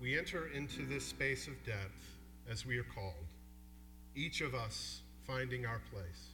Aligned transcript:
we 0.00 0.16
enter 0.16 0.48
into 0.54 0.86
this 0.86 1.04
space 1.04 1.48
of 1.48 1.54
depth 1.64 2.16
as 2.50 2.64
we 2.64 2.78
are 2.78 2.86
called, 2.94 3.14
each 4.14 4.40
of 4.40 4.54
us 4.54 5.00
finding 5.26 5.66
our 5.66 5.80
place, 5.92 6.28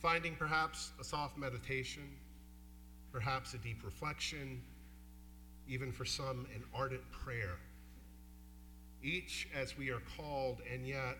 finding 0.00 0.34
perhaps 0.34 0.92
a 0.98 1.04
soft 1.04 1.36
meditation, 1.36 2.08
perhaps 3.12 3.52
a 3.54 3.58
deep 3.58 3.84
reflection, 3.84 4.62
even 5.68 5.92
for 5.92 6.04
some, 6.04 6.46
an 6.54 6.62
ardent 6.74 7.02
prayer. 7.10 7.58
Each 9.02 9.46
as 9.54 9.76
we 9.76 9.90
are 9.90 10.02
called, 10.16 10.58
and 10.72 10.86
yet 10.86 11.18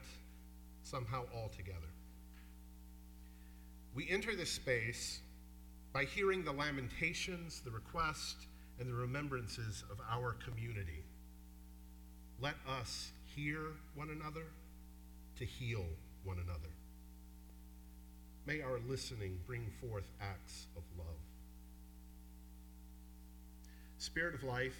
somehow 0.82 1.24
all 1.34 1.50
together. 1.54 1.78
We 3.94 4.08
enter 4.08 4.34
this 4.34 4.50
space 4.50 5.20
by 5.92 6.04
hearing 6.04 6.42
the 6.42 6.52
lamentations, 6.52 7.60
the 7.60 7.70
request, 7.70 8.46
and 8.80 8.88
the 8.88 8.94
remembrances 8.94 9.84
of 9.90 9.98
our 10.10 10.32
community. 10.44 11.04
Let 12.44 12.56
us 12.78 13.10
hear 13.34 13.58
one 13.94 14.10
another 14.10 14.44
to 15.38 15.46
heal 15.46 15.86
one 16.24 16.36
another. 16.36 16.68
May 18.44 18.60
our 18.60 18.80
listening 18.86 19.40
bring 19.46 19.72
forth 19.80 20.04
acts 20.20 20.66
of 20.76 20.82
love. 20.98 21.06
Spirit 23.96 24.34
of 24.34 24.42
life, 24.42 24.76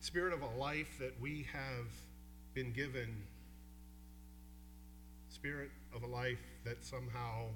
spirit 0.00 0.34
of 0.34 0.42
a 0.42 0.58
life 0.58 0.98
that 1.00 1.18
we 1.22 1.46
have 1.54 1.86
been 2.52 2.70
given, 2.74 3.08
spirit 5.30 5.70
of 5.96 6.02
a 6.02 6.06
life 6.06 6.44
that 6.66 6.84
somehow 6.84 7.46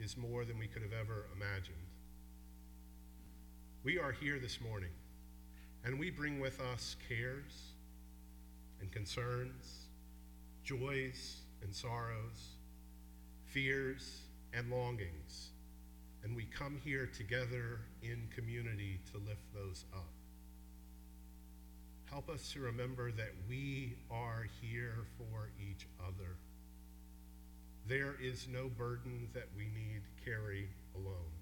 is 0.00 0.16
more 0.16 0.44
than 0.44 0.58
we 0.58 0.66
could 0.66 0.82
have 0.82 0.92
ever 1.00 1.26
imagined. 1.36 1.76
We 3.84 4.00
are 4.00 4.10
here 4.10 4.40
this 4.40 4.60
morning, 4.60 4.90
and 5.86 6.00
we 6.00 6.10
bring 6.10 6.40
with 6.40 6.60
us 6.60 6.96
cares 7.08 7.70
and 8.80 8.90
concerns, 8.90 9.86
joys 10.64 11.36
and 11.62 11.72
sorrows, 11.72 12.56
fears 13.44 14.22
and 14.52 14.68
longings, 14.68 15.50
and 16.24 16.34
we 16.34 16.44
come 16.46 16.76
here 16.84 17.08
together 17.16 17.78
in 18.02 18.28
community 18.34 18.98
to 19.12 19.18
lift 19.18 19.54
those 19.54 19.84
up. 19.94 20.10
Help 22.10 22.28
us 22.30 22.52
to 22.52 22.60
remember 22.60 23.12
that 23.12 23.32
we 23.48 23.96
are 24.10 24.46
here 24.60 25.06
for 25.16 25.50
each 25.60 25.86
other. 26.00 26.34
There 27.86 28.16
is 28.20 28.48
no 28.52 28.68
burden 28.76 29.28
that 29.34 29.46
we 29.56 29.66
need 29.66 30.02
carry 30.24 30.68
alone. 30.96 31.35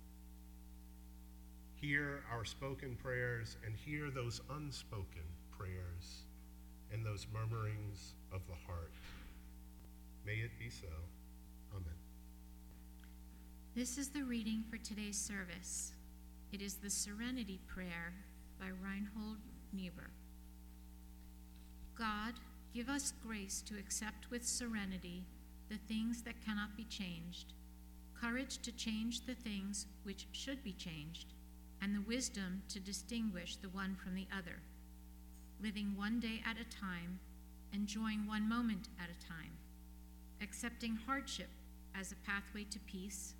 Hear 1.84 2.24
our 2.32 2.46
spoken 2.46 2.96
prayers 2.96 3.58
and 3.62 3.76
hear 3.76 4.10
those 4.10 4.40
unspoken 4.56 5.20
prayers 5.50 6.22
and 6.90 7.04
those 7.04 7.26
murmurings 7.30 8.14
of 8.32 8.40
the 8.46 8.54
heart. 8.66 8.94
May 10.24 10.36
it 10.36 10.52
be 10.58 10.70
so. 10.70 10.86
Amen. 11.74 11.92
This 13.76 13.98
is 13.98 14.08
the 14.08 14.22
reading 14.22 14.64
for 14.70 14.78
today's 14.78 15.18
service. 15.18 15.92
It 16.52 16.62
is 16.62 16.76
the 16.76 16.88
Serenity 16.88 17.60
Prayer 17.66 18.14
by 18.58 18.68
Reinhold 18.82 19.36
Niebuhr. 19.74 20.08
God, 21.98 22.32
give 22.72 22.88
us 22.88 23.12
grace 23.22 23.60
to 23.60 23.76
accept 23.76 24.30
with 24.30 24.48
serenity 24.48 25.26
the 25.68 25.76
things 25.86 26.22
that 26.22 26.42
cannot 26.42 26.78
be 26.78 26.84
changed, 26.84 27.52
courage 28.18 28.56
to 28.62 28.72
change 28.72 29.26
the 29.26 29.34
things 29.34 29.86
which 30.04 30.28
should 30.32 30.64
be 30.64 30.72
changed, 30.72 31.34
and 31.82 31.94
the 31.94 32.08
wisdom 32.08 32.62
to 32.68 32.80
distinguish 32.80 33.56
the 33.56 33.68
one 33.68 33.96
from 33.96 34.14
the 34.14 34.26
other, 34.36 34.58
living 35.62 35.94
one 35.96 36.20
day 36.20 36.42
at 36.48 36.56
a 36.56 36.76
time, 36.76 37.18
enjoying 37.72 38.26
one 38.26 38.48
moment 38.48 38.88
at 38.98 39.10
a 39.10 39.26
time, 39.26 39.52
accepting 40.42 40.96
hardship 41.06 41.48
as 41.98 42.12
a 42.12 42.26
pathway 42.26 42.64
to 42.64 42.78
peace, 42.80 43.34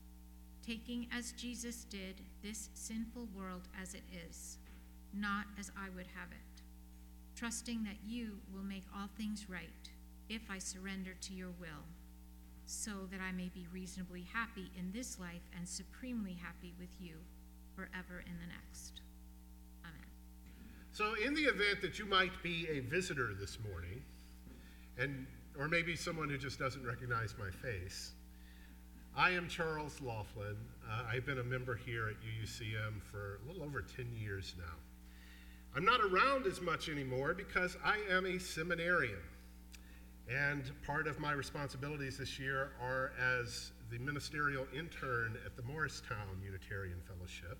taking 0.66 1.06
as 1.12 1.32
Jesus 1.32 1.84
did 1.84 2.16
this 2.42 2.70
sinful 2.74 3.28
world 3.36 3.62
as 3.80 3.94
it 3.94 4.04
is, 4.28 4.58
not 5.12 5.46
as 5.58 5.70
I 5.76 5.88
would 5.96 6.06
have 6.14 6.30
it, 6.30 6.62
trusting 7.36 7.84
that 7.84 7.98
you 8.06 8.38
will 8.54 8.62
make 8.62 8.84
all 8.96 9.08
things 9.16 9.46
right 9.48 9.68
if 10.28 10.42
I 10.50 10.58
surrender 10.58 11.14
to 11.20 11.34
your 11.34 11.50
will 11.60 11.84
so 12.66 13.06
that 13.10 13.20
I 13.20 13.32
may 13.32 13.50
be 13.54 13.66
reasonably 13.72 14.26
happy 14.32 14.70
in 14.78 14.90
this 14.92 15.18
life 15.18 15.42
and 15.56 15.68
supremely 15.68 16.38
happy 16.40 16.72
with 16.78 16.88
you 16.98 17.16
forever 17.74 18.22
in 18.26 18.38
the 18.38 18.46
next. 18.46 19.00
Amen. 19.84 20.06
So, 20.92 21.14
in 21.24 21.34
the 21.34 21.42
event 21.42 21.82
that 21.82 21.98
you 21.98 22.06
might 22.06 22.42
be 22.42 22.68
a 22.70 22.80
visitor 22.80 23.34
this 23.38 23.58
morning, 23.68 24.02
and 24.98 25.26
or 25.58 25.68
maybe 25.68 25.96
someone 25.96 26.28
who 26.28 26.38
just 26.38 26.58
doesn't 26.58 26.84
recognize 26.84 27.34
my 27.38 27.50
face, 27.50 28.12
I 29.16 29.30
am 29.30 29.48
Charles 29.48 30.00
Loflin. 30.00 30.56
Uh, 30.90 31.04
I've 31.08 31.24
been 31.24 31.38
a 31.38 31.44
member 31.44 31.76
here 31.76 32.08
at 32.08 32.16
UUCM 32.16 33.00
for 33.10 33.38
a 33.44 33.48
little 33.48 33.64
over 33.64 33.80
10 33.80 34.06
years 34.20 34.54
now. 34.58 34.74
I'm 35.76 35.84
not 35.84 36.00
around 36.00 36.46
as 36.46 36.60
much 36.60 36.88
anymore 36.88 37.34
because 37.34 37.76
I 37.84 37.98
am 38.10 38.26
a 38.26 38.38
seminarian. 38.38 39.22
And 40.28 40.70
part 40.84 41.06
of 41.06 41.20
my 41.20 41.32
responsibilities 41.32 42.18
this 42.18 42.38
year 42.38 42.72
are 42.80 43.12
as 43.20 43.70
the 43.90 43.98
ministerial 43.98 44.66
intern 44.76 45.36
at 45.44 45.56
the 45.56 45.62
Morristown 45.62 46.40
Unitarian 46.44 47.00
Fellowship, 47.06 47.58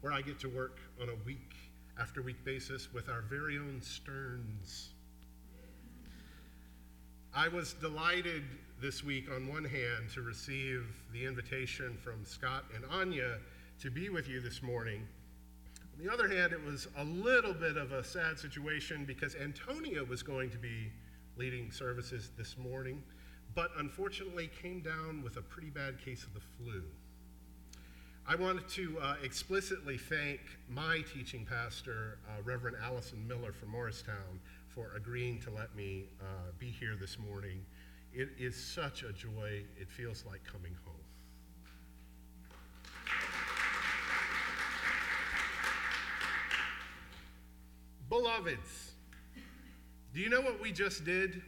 where 0.00 0.12
I 0.12 0.22
get 0.22 0.38
to 0.40 0.48
work 0.48 0.78
on 1.00 1.08
a 1.08 1.14
week 1.24 1.54
after 1.98 2.22
week 2.22 2.44
basis 2.44 2.92
with 2.92 3.08
our 3.08 3.22
very 3.22 3.58
own 3.58 3.80
Stearns. 3.82 4.90
I 7.34 7.48
was 7.48 7.74
delighted 7.74 8.44
this 8.80 9.04
week, 9.04 9.30
on 9.30 9.46
one 9.46 9.64
hand, 9.64 10.10
to 10.14 10.22
receive 10.22 10.86
the 11.12 11.24
invitation 11.24 11.96
from 12.02 12.24
Scott 12.24 12.64
and 12.74 12.84
Anya 12.90 13.38
to 13.80 13.90
be 13.90 14.08
with 14.08 14.28
you 14.28 14.40
this 14.40 14.62
morning. 14.62 15.06
On 15.98 16.04
the 16.04 16.12
other 16.12 16.28
hand, 16.28 16.52
it 16.52 16.62
was 16.62 16.88
a 16.98 17.04
little 17.04 17.54
bit 17.54 17.76
of 17.76 17.92
a 17.92 18.04
sad 18.04 18.38
situation 18.38 19.04
because 19.04 19.34
Antonia 19.34 20.04
was 20.04 20.22
going 20.22 20.50
to 20.50 20.58
be 20.58 20.90
leading 21.36 21.70
services 21.70 22.30
this 22.36 22.56
morning, 22.58 23.02
but 23.56 23.70
unfortunately 23.78 24.50
came 24.62 24.80
down 24.80 25.22
with 25.24 25.38
a 25.38 25.42
pretty 25.42 25.70
bad 25.70 25.98
case 25.98 26.24
of 26.24 26.34
the 26.34 26.40
flu. 26.40 26.82
I 28.28 28.36
wanted 28.36 28.68
to 28.68 28.98
uh, 29.00 29.14
explicitly 29.22 29.96
thank 29.96 30.40
my 30.68 31.02
teaching 31.14 31.46
pastor, 31.46 32.18
uh, 32.28 32.42
Reverend 32.42 32.76
Allison 32.84 33.26
Miller 33.26 33.52
from 33.52 33.70
Morristown, 33.70 34.40
for 34.68 34.92
agreeing 34.94 35.40
to 35.40 35.50
let 35.50 35.74
me 35.74 36.04
uh, 36.20 36.50
be 36.58 36.66
here 36.66 36.96
this 37.00 37.18
morning. 37.18 37.64
It 38.12 38.28
is 38.38 38.54
such 38.54 39.04
a 39.04 39.12
joy, 39.12 39.62
it 39.80 39.88
feels 39.88 40.22
like 40.26 40.44
coming 40.44 40.76
home. 40.84 40.94
Beloveds, 48.10 48.92
do 50.12 50.20
you 50.20 50.28
know 50.28 50.42
what 50.42 50.60
we 50.60 50.72
just 50.72 51.06
did? 51.06 51.40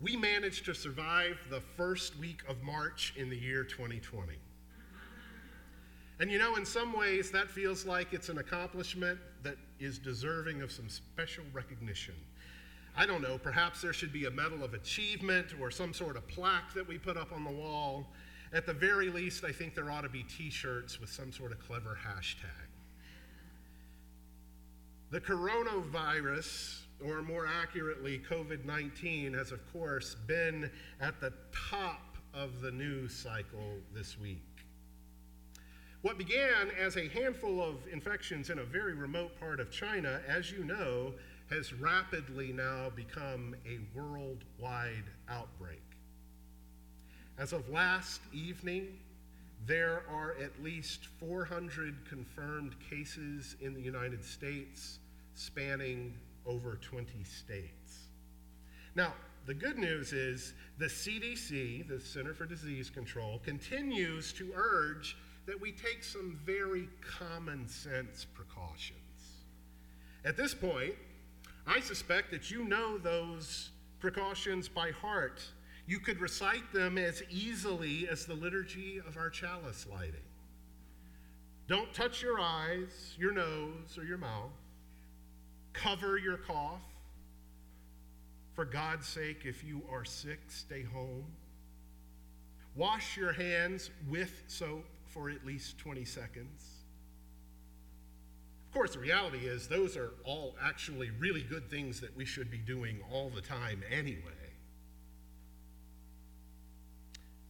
We 0.00 0.16
managed 0.16 0.66
to 0.66 0.74
survive 0.74 1.38
the 1.50 1.60
first 1.60 2.18
week 2.18 2.42
of 2.48 2.62
March 2.62 3.14
in 3.16 3.30
the 3.30 3.36
year 3.36 3.64
2020. 3.64 4.34
And 6.18 6.30
you 6.30 6.38
know, 6.38 6.56
in 6.56 6.64
some 6.64 6.96
ways, 6.96 7.30
that 7.30 7.50
feels 7.50 7.86
like 7.86 8.12
it's 8.12 8.28
an 8.28 8.38
accomplishment 8.38 9.18
that 9.42 9.56
is 9.78 9.98
deserving 9.98 10.62
of 10.62 10.70
some 10.72 10.88
special 10.88 11.44
recognition. 11.52 12.14
I 12.96 13.04
don't 13.04 13.20
know, 13.20 13.36
perhaps 13.36 13.82
there 13.82 13.92
should 13.92 14.12
be 14.12 14.24
a 14.24 14.30
medal 14.30 14.64
of 14.64 14.72
achievement 14.72 15.48
or 15.60 15.70
some 15.70 15.92
sort 15.92 16.16
of 16.16 16.26
plaque 16.28 16.72
that 16.74 16.86
we 16.88 16.96
put 16.96 17.18
up 17.18 17.32
on 17.32 17.44
the 17.44 17.50
wall. 17.50 18.06
At 18.54 18.64
the 18.64 18.72
very 18.72 19.10
least, 19.10 19.44
I 19.44 19.52
think 19.52 19.74
there 19.74 19.90
ought 19.90 20.02
to 20.02 20.08
be 20.08 20.22
t 20.22 20.48
shirts 20.48 20.98
with 20.98 21.10
some 21.10 21.30
sort 21.32 21.52
of 21.52 21.58
clever 21.58 21.98
hashtag. 22.06 22.46
The 25.10 25.20
coronavirus, 25.20 26.85
or 27.04 27.22
more 27.22 27.46
accurately, 27.46 28.20
COVID 28.28 28.64
19, 28.64 29.34
has 29.34 29.52
of 29.52 29.60
course 29.72 30.16
been 30.26 30.70
at 31.00 31.20
the 31.20 31.32
top 31.52 32.16
of 32.34 32.60
the 32.60 32.70
news 32.70 33.14
cycle 33.14 33.78
this 33.94 34.18
week. 34.18 34.42
What 36.02 36.18
began 36.18 36.70
as 36.78 36.96
a 36.96 37.08
handful 37.08 37.62
of 37.62 37.76
infections 37.90 38.50
in 38.50 38.60
a 38.60 38.64
very 38.64 38.94
remote 38.94 39.38
part 39.40 39.58
of 39.58 39.70
China, 39.70 40.20
as 40.28 40.52
you 40.52 40.62
know, 40.62 41.14
has 41.50 41.72
rapidly 41.72 42.52
now 42.52 42.90
become 42.94 43.56
a 43.66 43.78
worldwide 43.98 45.04
outbreak. 45.28 45.82
As 47.38 47.52
of 47.52 47.68
last 47.68 48.20
evening, 48.32 48.98
there 49.66 50.02
are 50.08 50.36
at 50.40 50.62
least 50.62 51.06
400 51.18 52.08
confirmed 52.08 52.76
cases 52.88 53.56
in 53.60 53.74
the 53.74 53.80
United 53.80 54.24
States, 54.24 54.98
spanning 55.34 56.14
over 56.46 56.76
20 56.76 57.24
states. 57.24 58.08
Now, 58.94 59.14
the 59.46 59.54
good 59.54 59.78
news 59.78 60.12
is 60.12 60.54
the 60.78 60.86
CDC, 60.86 61.86
the 61.86 62.00
Center 62.00 62.34
for 62.34 62.46
Disease 62.46 62.90
Control, 62.90 63.40
continues 63.44 64.32
to 64.34 64.52
urge 64.54 65.16
that 65.46 65.60
we 65.60 65.70
take 65.70 66.02
some 66.02 66.38
very 66.44 66.88
common 67.00 67.68
sense 67.68 68.26
precautions. 68.34 68.98
At 70.24 70.36
this 70.36 70.54
point, 70.54 70.94
I 71.66 71.80
suspect 71.80 72.32
that 72.32 72.50
you 72.50 72.64
know 72.64 72.98
those 72.98 73.70
precautions 74.00 74.68
by 74.68 74.90
heart. 74.90 75.42
You 75.86 76.00
could 76.00 76.20
recite 76.20 76.72
them 76.72 76.98
as 76.98 77.22
easily 77.30 78.08
as 78.08 78.26
the 78.26 78.34
liturgy 78.34 79.00
of 79.06 79.16
our 79.16 79.30
chalice 79.30 79.86
lighting. 79.88 80.14
Don't 81.68 81.92
touch 81.94 82.22
your 82.22 82.40
eyes, 82.40 83.14
your 83.18 83.32
nose, 83.32 83.96
or 83.96 84.04
your 84.04 84.18
mouth. 84.18 84.50
Cover 85.76 86.18
your 86.18 86.38
cough. 86.38 86.82
For 88.54 88.64
God's 88.64 89.06
sake, 89.06 89.42
if 89.44 89.62
you 89.62 89.82
are 89.90 90.04
sick, 90.04 90.40
stay 90.48 90.82
home. 90.82 91.26
Wash 92.74 93.16
your 93.16 93.32
hands 93.32 93.90
with 94.08 94.42
soap 94.48 94.84
for 95.04 95.28
at 95.30 95.44
least 95.44 95.78
20 95.78 96.04
seconds. 96.04 96.64
Of 98.66 98.74
course, 98.74 98.94
the 98.94 98.98
reality 98.98 99.46
is, 99.46 99.68
those 99.68 99.96
are 99.96 100.12
all 100.24 100.56
actually 100.62 101.10
really 101.18 101.42
good 101.42 101.70
things 101.70 102.00
that 102.00 102.14
we 102.16 102.24
should 102.24 102.50
be 102.50 102.58
doing 102.58 102.98
all 103.12 103.30
the 103.30 103.40
time 103.40 103.82
anyway. 103.90 104.22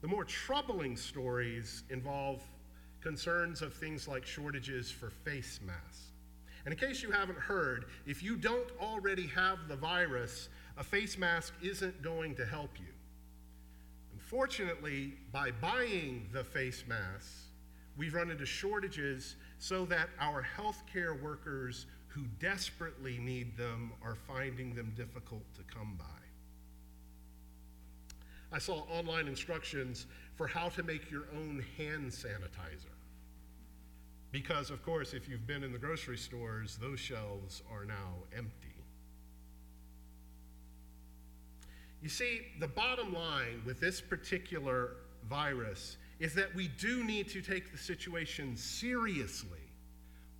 The 0.02 0.08
more 0.08 0.25
troubling 0.25 0.96
stories 0.96 1.84
involve 1.90 2.43
concerns 3.00 3.62
of 3.62 3.75
things 3.75 4.08
like 4.08 4.26
shortages 4.26 4.90
for 4.90 5.11
face 5.11 5.61
masks. 5.64 6.12
And 6.66 6.74
in 6.74 6.80
case 6.80 7.00
you 7.00 7.12
haven't 7.12 7.38
heard, 7.38 7.86
if 8.06 8.24
you 8.24 8.36
don't 8.36 8.68
already 8.80 9.28
have 9.28 9.68
the 9.68 9.76
virus, 9.76 10.48
a 10.76 10.82
face 10.82 11.16
mask 11.16 11.54
isn't 11.62 12.02
going 12.02 12.34
to 12.34 12.44
help 12.44 12.70
you. 12.76 12.92
Unfortunately, 14.12 15.14
by 15.30 15.52
buying 15.52 16.28
the 16.32 16.42
face 16.42 16.82
masks, 16.88 17.44
we've 17.96 18.14
run 18.14 18.32
into 18.32 18.44
shortages 18.44 19.36
so 19.60 19.84
that 19.84 20.08
our 20.18 20.44
healthcare 20.56 21.22
workers 21.22 21.86
who 22.08 22.22
desperately 22.40 23.19
need 23.19 23.56
them 23.56 23.92
are 24.02 24.16
finding 24.26 24.74
them 24.74 24.92
difficult 24.96 25.44
to 25.54 25.62
come 25.72 25.94
by. 25.96 26.04
I 28.50 28.58
saw 28.58 28.84
online 28.90 29.28
instructions 29.28 30.06
for 30.34 30.48
how 30.48 30.70
to 30.70 30.82
make 30.82 31.12
your 31.12 31.26
own 31.36 31.64
hand 31.76 32.10
sanitizer. 32.10 32.95
Because, 34.32 34.70
of 34.70 34.82
course, 34.84 35.14
if 35.14 35.28
you've 35.28 35.46
been 35.46 35.64
in 35.64 35.73
the 35.73 35.78
grocery 35.78 36.19
stores, 36.19 36.76
those 36.81 37.00
shelves 37.00 37.62
are 37.73 37.84
now 37.84 38.14
empty. 38.37 38.75
You 42.02 42.08
see, 42.08 42.43
the 42.61 42.69
bottom 42.69 43.12
line 43.12 43.62
with 43.64 43.81
this 43.81 44.00
particular 44.00 44.96
virus 45.28 45.96
is 46.20 46.34
that 46.34 46.55
we 46.55 46.69
do 46.69 47.02
need 47.02 47.28
to 47.31 47.43
take 47.43 47.73
the 47.73 47.78
situation 47.78 48.56
seriously, 48.56 49.58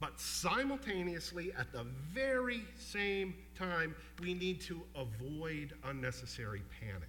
but 0.01 0.21
simultaneously, 0.21 1.53
at 1.59 1.73
the 1.73 1.85
very 2.13 2.63
same 2.79 3.35
time, 3.59 3.95
we 4.21 4.35
need 4.35 4.61
to 4.63 4.83
avoid 4.95 5.75
unnecessary 5.85 6.63
panic. 6.81 7.09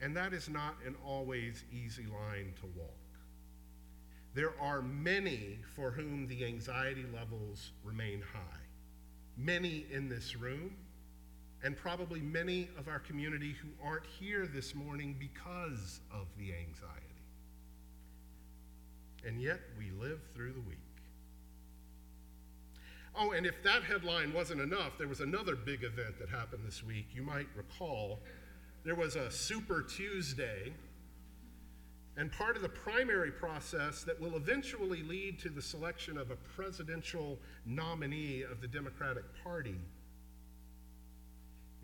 And 0.00 0.16
that 0.16 0.32
is 0.32 0.48
not 0.48 0.76
an 0.86 0.96
always 1.04 1.64
easy 1.72 2.04
line 2.04 2.52
to 2.60 2.66
walk. 2.76 3.01
There 4.34 4.54
are 4.60 4.80
many 4.80 5.58
for 5.76 5.90
whom 5.90 6.26
the 6.26 6.44
anxiety 6.44 7.04
levels 7.14 7.72
remain 7.84 8.22
high. 8.32 8.60
Many 9.36 9.86
in 9.90 10.08
this 10.08 10.36
room, 10.36 10.76
and 11.62 11.76
probably 11.76 12.20
many 12.20 12.68
of 12.78 12.88
our 12.88 12.98
community 12.98 13.54
who 13.62 13.68
aren't 13.84 14.06
here 14.06 14.46
this 14.46 14.74
morning 14.74 15.16
because 15.18 16.00
of 16.10 16.26
the 16.38 16.52
anxiety. 16.52 17.06
And 19.24 19.40
yet 19.40 19.60
we 19.78 19.90
live 19.90 20.20
through 20.34 20.52
the 20.52 20.60
week. 20.60 20.78
Oh, 23.14 23.32
and 23.32 23.46
if 23.46 23.62
that 23.62 23.82
headline 23.82 24.32
wasn't 24.32 24.60
enough, 24.60 24.96
there 24.98 25.08
was 25.08 25.20
another 25.20 25.54
big 25.54 25.84
event 25.84 26.18
that 26.18 26.30
happened 26.30 26.62
this 26.66 26.82
week. 26.82 27.06
You 27.14 27.22
might 27.22 27.46
recall 27.54 28.20
there 28.84 28.94
was 28.94 29.16
a 29.16 29.30
Super 29.30 29.82
Tuesday, 29.82 30.72
and 32.16 32.30
part 32.30 32.56
of 32.56 32.62
the 32.62 32.68
primary 32.68 33.30
process 33.30 34.04
that 34.04 34.20
will 34.20 34.36
eventually 34.36 35.02
lead 35.02 35.38
to 35.40 35.48
the 35.48 35.62
selection 35.62 36.18
of 36.18 36.30
a 36.30 36.36
presidential 36.36 37.38
nominee 37.64 38.42
of 38.42 38.60
the 38.60 38.68
Democratic 38.68 39.24
Party 39.42 39.76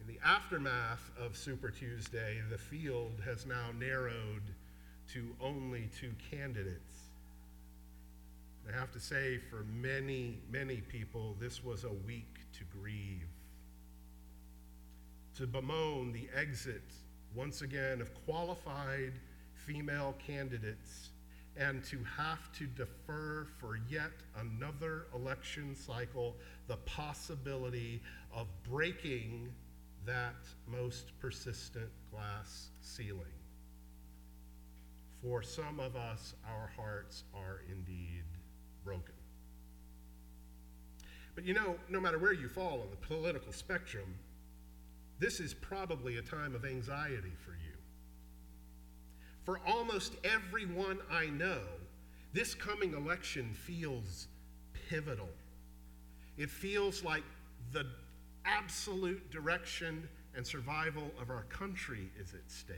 In 0.01 0.07
the 0.07 0.19
aftermath 0.27 1.11
of 1.19 1.37
Super 1.37 1.71
Tuesday, 1.71 2.41
the 2.51 2.59
field 2.59 3.21
has 3.25 3.47
now 3.47 3.71
narrowed 3.79 4.43
to 5.13 5.35
only 5.41 5.89
two 5.99 6.13
candidates. 6.31 7.09
I 8.69 8.79
have 8.79 8.93
to 8.93 9.01
say, 9.01 9.39
for 9.39 9.65
many, 9.81 10.39
many 10.51 10.77
people, 10.77 11.37
this 11.41 11.65
was 11.65 11.85
a 11.85 11.93
week 12.07 12.39
to 12.59 12.65
grieve. 12.79 13.29
To 15.37 15.47
bemoan 15.47 16.13
the 16.13 16.29
exit, 16.39 16.83
once 17.35 17.63
again, 17.63 18.03
of 18.03 18.13
qualified 18.27 19.15
female 19.69 20.15
candidates 20.27 21.11
and 21.57 21.85
to 21.85 21.99
have 22.17 22.51
to 22.53 22.67
defer 22.67 23.47
for 23.59 23.79
yet 23.89 24.13
another 24.39 25.07
election 25.15 25.77
cycle 25.77 26.37
the 26.69 26.77
possibility 26.79 28.01
of 28.33 28.47
breaking 28.69 29.53
that 30.07 30.47
most 30.67 31.13
persistent 31.21 31.91
glass 32.11 32.71
ceiling. 32.81 33.27
For 35.23 35.43
some 35.43 35.81
of 35.81 35.97
us, 35.97 36.35
our 36.49 36.71
hearts 36.75 37.25
are 37.35 37.61
indeed 37.69 38.25
broken. 38.85 39.15
But 41.35 41.45
you 41.45 41.55
know, 41.55 41.77
no 41.91 42.01
matter 42.01 42.19
where 42.19 42.33
you 42.33 42.49
fall 42.49 42.81
on 42.81 42.91
the 42.91 43.07
political 43.07 43.53
spectrum, 43.53 44.15
this 45.19 45.41
is 45.41 45.53
probably 45.53 46.17
a 46.17 46.23
time 46.23 46.55
of 46.55 46.65
anxiety 46.65 47.33
for 47.45 47.51
you. 47.51 47.78
For 49.49 49.61
almost 49.67 50.13
everyone 50.25 50.99
I 51.11 51.29
know, 51.29 51.63
this 52.35 52.55
coming 52.55 52.93
election 52.93 53.55
feels 53.55 54.29
pivotal. 54.91 55.31
It 56.37 56.51
feels 56.51 57.03
like 57.03 57.23
the 57.73 57.87
absolute 58.45 59.31
direction 59.31 60.07
and 60.37 60.47
survival 60.47 61.11
of 61.19 61.31
our 61.31 61.45
country 61.45 62.11
is 62.21 62.35
at 62.35 62.43
stake. 62.51 62.77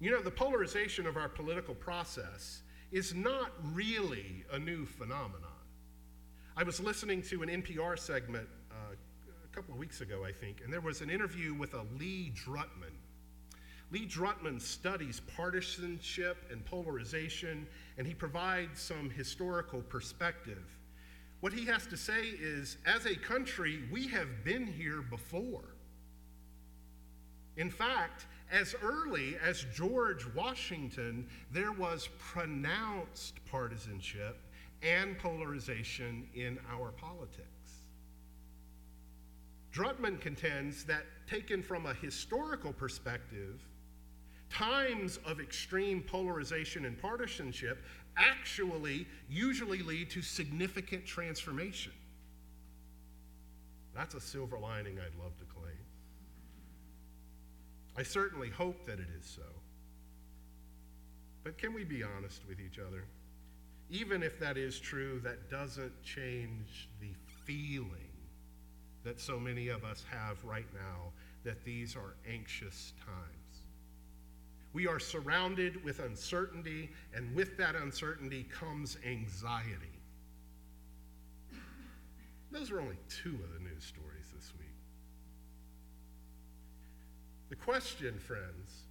You 0.00 0.10
know, 0.10 0.20
the 0.20 0.32
polarization 0.32 1.06
of 1.06 1.16
our 1.16 1.28
political 1.28 1.76
process 1.76 2.62
is 2.90 3.14
not 3.14 3.52
really 3.72 4.44
a 4.50 4.58
new 4.58 4.84
phenomenon. 4.84 5.62
I 6.56 6.64
was 6.64 6.80
listening 6.80 7.22
to 7.22 7.44
an 7.44 7.50
NPR 7.62 7.96
segment 7.96 8.48
uh, 8.72 8.94
a 9.44 9.54
couple 9.54 9.74
of 9.74 9.78
weeks 9.78 10.00
ago, 10.00 10.24
I 10.24 10.32
think, 10.32 10.60
and 10.64 10.72
there 10.72 10.80
was 10.80 11.02
an 11.02 11.08
interview 11.08 11.54
with 11.54 11.74
a 11.74 11.86
Lee 11.96 12.32
Drutman. 12.34 12.96
Lee 13.94 14.06
Drutman 14.06 14.60
studies 14.60 15.22
partisanship 15.34 16.36
and 16.50 16.62
polarization, 16.66 17.66
and 17.96 18.06
he 18.06 18.12
provides 18.12 18.78
some 18.78 19.08
historical 19.08 19.80
perspective 19.80 20.64
what 21.44 21.52
he 21.52 21.66
has 21.66 21.86
to 21.88 21.96
say 21.98 22.28
is 22.40 22.78
as 22.86 23.04
a 23.04 23.14
country, 23.14 23.82
we 23.92 24.08
have 24.08 24.44
been 24.44 24.66
here 24.66 25.02
before. 25.02 25.74
In 27.58 27.68
fact, 27.68 28.24
as 28.50 28.74
early 28.82 29.36
as 29.44 29.66
George 29.74 30.24
Washington, 30.34 31.28
there 31.52 31.72
was 31.72 32.08
pronounced 32.18 33.44
partisanship 33.44 34.38
and 34.82 35.18
polarization 35.18 36.26
in 36.34 36.58
our 36.72 36.92
politics. 36.92 37.44
Drutman 39.70 40.18
contends 40.22 40.84
that, 40.84 41.04
taken 41.26 41.62
from 41.62 41.84
a 41.84 41.92
historical 41.92 42.72
perspective, 42.72 43.60
times 44.54 45.18
of 45.26 45.40
extreme 45.40 46.00
polarization 46.00 46.84
and 46.84 46.96
partisanship 47.00 47.82
actually 48.16 49.06
usually 49.28 49.82
lead 49.82 50.08
to 50.10 50.22
significant 50.22 51.04
transformation. 51.04 51.92
That's 53.94 54.14
a 54.14 54.20
silver 54.20 54.58
lining 54.58 54.98
I'd 54.98 55.20
love 55.20 55.36
to 55.38 55.44
claim. 55.46 55.74
I 57.96 58.02
certainly 58.02 58.48
hope 58.48 58.86
that 58.86 59.00
it 59.00 59.08
is 59.18 59.26
so. 59.26 59.42
But 61.42 61.58
can 61.58 61.74
we 61.74 61.84
be 61.84 62.02
honest 62.02 62.42
with 62.48 62.60
each 62.60 62.78
other? 62.78 63.04
Even 63.90 64.22
if 64.22 64.38
that 64.40 64.56
is 64.56 64.78
true, 64.78 65.20
that 65.24 65.50
doesn't 65.50 65.92
change 66.02 66.88
the 67.00 67.10
feeling 67.44 67.88
that 69.04 69.20
so 69.20 69.38
many 69.38 69.68
of 69.68 69.84
us 69.84 70.04
have 70.10 70.42
right 70.44 70.66
now 70.72 71.12
that 71.44 71.62
these 71.64 71.94
are 71.94 72.14
anxious 72.28 72.94
times. 73.04 73.33
We 74.74 74.88
are 74.88 74.98
surrounded 74.98 75.82
with 75.84 76.00
uncertainty, 76.00 76.90
and 77.14 77.34
with 77.34 77.56
that 77.56 77.76
uncertainty 77.76 78.46
comes 78.50 78.98
anxiety. 79.06 80.00
Those 82.50 82.72
are 82.72 82.80
only 82.80 82.98
two 83.08 83.38
of 83.44 83.54
the 83.54 83.60
news 83.60 83.84
stories 83.84 84.26
this 84.34 84.52
week. 84.58 84.68
The 87.50 87.56
question, 87.56 88.18
friends, 88.18 88.82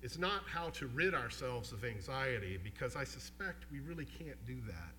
is 0.00 0.18
not 0.18 0.42
how 0.46 0.70
to 0.70 0.86
rid 0.86 1.14
ourselves 1.14 1.70
of 1.72 1.84
anxiety, 1.84 2.58
because 2.62 2.96
I 2.96 3.04
suspect 3.04 3.66
we 3.70 3.80
really 3.80 4.06
can't 4.06 4.42
do 4.46 4.56
that. 4.68 4.94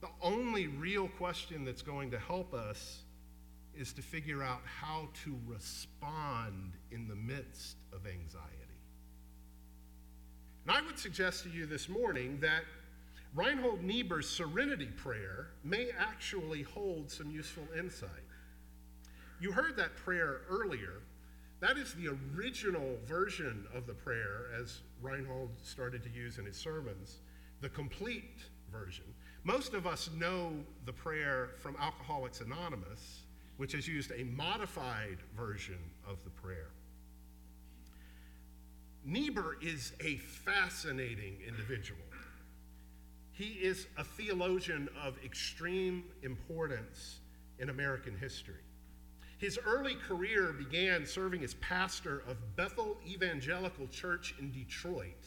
The 0.00 0.08
only 0.22 0.68
real 0.68 1.08
question 1.08 1.64
that's 1.64 1.82
going 1.82 2.12
to 2.12 2.20
help 2.20 2.54
us 2.54 3.02
is 3.76 3.92
to 3.94 4.02
figure 4.02 4.42
out 4.42 4.60
how 4.64 5.08
to 5.24 5.36
respond 5.46 6.72
in 6.90 7.08
the 7.08 7.14
midst 7.14 7.76
of 7.92 8.06
anxiety. 8.06 8.50
And 10.66 10.76
I 10.76 10.82
would 10.82 10.98
suggest 10.98 11.44
to 11.44 11.50
you 11.50 11.66
this 11.66 11.88
morning 11.88 12.38
that 12.40 12.62
Reinhold 13.34 13.82
Niebuhr's 13.82 14.28
Serenity 14.28 14.86
Prayer 14.86 15.48
may 15.64 15.88
actually 15.98 16.62
hold 16.62 17.10
some 17.10 17.30
useful 17.30 17.66
insight. 17.76 18.08
You 19.40 19.52
heard 19.52 19.76
that 19.76 19.96
prayer 19.96 20.42
earlier. 20.48 21.02
That 21.60 21.76
is 21.76 21.94
the 21.94 22.16
original 22.36 22.96
version 23.06 23.66
of 23.74 23.86
the 23.86 23.92
prayer 23.92 24.46
as 24.58 24.80
Reinhold 25.02 25.50
started 25.62 26.02
to 26.04 26.10
use 26.10 26.38
in 26.38 26.46
his 26.46 26.56
sermons, 26.56 27.18
the 27.60 27.68
complete 27.68 28.42
version. 28.70 29.04
Most 29.42 29.74
of 29.74 29.86
us 29.86 30.08
know 30.16 30.52
the 30.86 30.92
prayer 30.92 31.50
from 31.58 31.76
Alcoholics 31.80 32.40
Anonymous, 32.40 33.23
which 33.56 33.72
has 33.72 33.86
used 33.86 34.12
a 34.12 34.24
modified 34.24 35.18
version 35.36 35.78
of 36.08 36.22
the 36.24 36.30
prayer. 36.30 36.70
Niebuhr 39.04 39.56
is 39.62 39.92
a 40.00 40.16
fascinating 40.16 41.36
individual. 41.46 42.00
He 43.32 43.58
is 43.62 43.86
a 43.98 44.04
theologian 44.04 44.88
of 45.04 45.16
extreme 45.24 46.04
importance 46.22 47.20
in 47.58 47.68
American 47.68 48.16
history. 48.16 48.62
His 49.38 49.58
early 49.66 49.96
career 49.96 50.52
began 50.52 51.04
serving 51.04 51.44
as 51.44 51.54
pastor 51.54 52.22
of 52.28 52.36
Bethel 52.56 52.96
Evangelical 53.06 53.86
Church 53.88 54.34
in 54.38 54.50
Detroit 54.52 55.26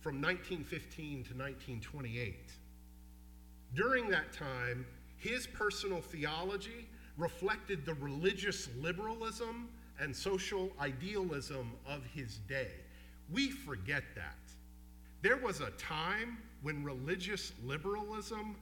from 0.00 0.20
1915 0.22 1.24
to 1.24 1.34
1928. 1.34 2.52
During 3.74 4.08
that 4.10 4.32
time, 4.32 4.86
his 5.16 5.46
personal 5.46 6.00
theology 6.00 6.86
reflected 7.16 7.84
the 7.86 7.94
religious 7.94 8.68
liberalism 8.80 9.68
and 10.00 10.14
social 10.14 10.72
idealism 10.80 11.72
of 11.86 12.04
his 12.14 12.38
day. 12.48 12.70
We 13.32 13.50
forget 13.50 14.02
that. 14.16 14.38
There 15.22 15.36
was 15.36 15.60
a 15.60 15.70
time 15.72 16.38
when 16.62 16.84
religious 16.84 17.52
liberalism 17.64 18.56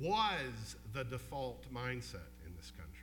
was 0.00 0.76
the 0.92 1.04
default 1.04 1.62
mindset 1.72 2.26
in 2.46 2.54
this 2.56 2.70
country. 2.70 2.98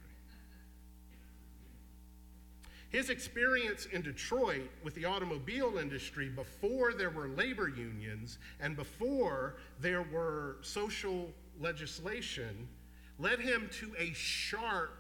His 2.90 3.10
experience 3.10 3.88
in 3.88 4.02
Detroit 4.02 4.70
with 4.84 4.96
the 4.96 5.06
automobile 5.06 5.78
industry 5.78 6.30
before 6.30 6.94
there 6.94 7.10
were 7.10 7.28
labor 7.28 7.68
unions 7.68 8.38
and 8.62 8.76
before 8.76 9.56
there 9.82 10.04
were 10.04 10.58
social 10.62 11.30
legislation 11.60 12.68
led 13.20 13.40
him 13.40 13.70
to 13.80 13.94
a 13.98 14.14
sharp 14.14 14.92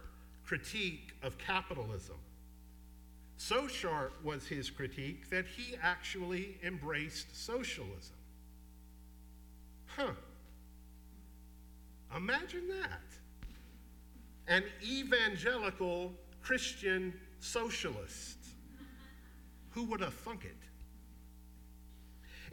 critique 0.45 1.13
of 1.24 1.38
capitalism. 1.38 2.15
So 3.38 3.67
sharp 3.67 4.13
was 4.24 4.48
his 4.48 4.69
critique 4.69 5.29
that 5.29 5.45
he 5.45 5.75
actually 5.81 6.57
embraced 6.63 7.36
socialism. 7.36 8.15
Huh. 9.88 10.12
Imagine 12.15 12.67
that. 12.69 13.01
An 14.48 14.63
evangelical 14.84 16.13
Christian 16.41 17.13
socialist. 17.39 18.38
Who 19.72 19.84
would 19.86 20.00
have 20.00 20.13
thunk 20.13 20.45
it? 20.45 20.55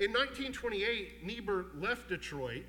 In 0.02 0.10
1928, 0.10 1.24
Niebuhr 1.24 1.66
left 1.78 2.08
Detroit 2.08 2.64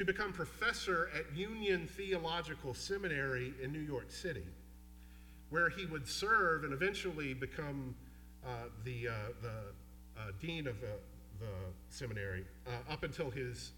to 0.00 0.06
become 0.06 0.32
professor 0.32 1.10
at 1.14 1.36
Union 1.36 1.86
Theological 1.86 2.72
Seminary 2.72 3.52
in 3.62 3.70
New 3.70 3.82
York 3.82 4.10
City, 4.10 4.46
where 5.50 5.68
he 5.68 5.84
would 5.84 6.08
serve 6.08 6.64
and 6.64 6.72
eventually 6.72 7.34
become 7.34 7.94
uh, 8.42 8.48
the, 8.82 9.08
uh, 9.08 9.12
the 9.42 9.48
uh, 10.18 10.30
dean 10.40 10.66
of 10.66 10.80
the, 10.80 10.94
the 11.38 11.52
seminary 11.90 12.46
uh, 12.66 12.90
up 12.90 13.02
until 13.02 13.28
his 13.28 13.72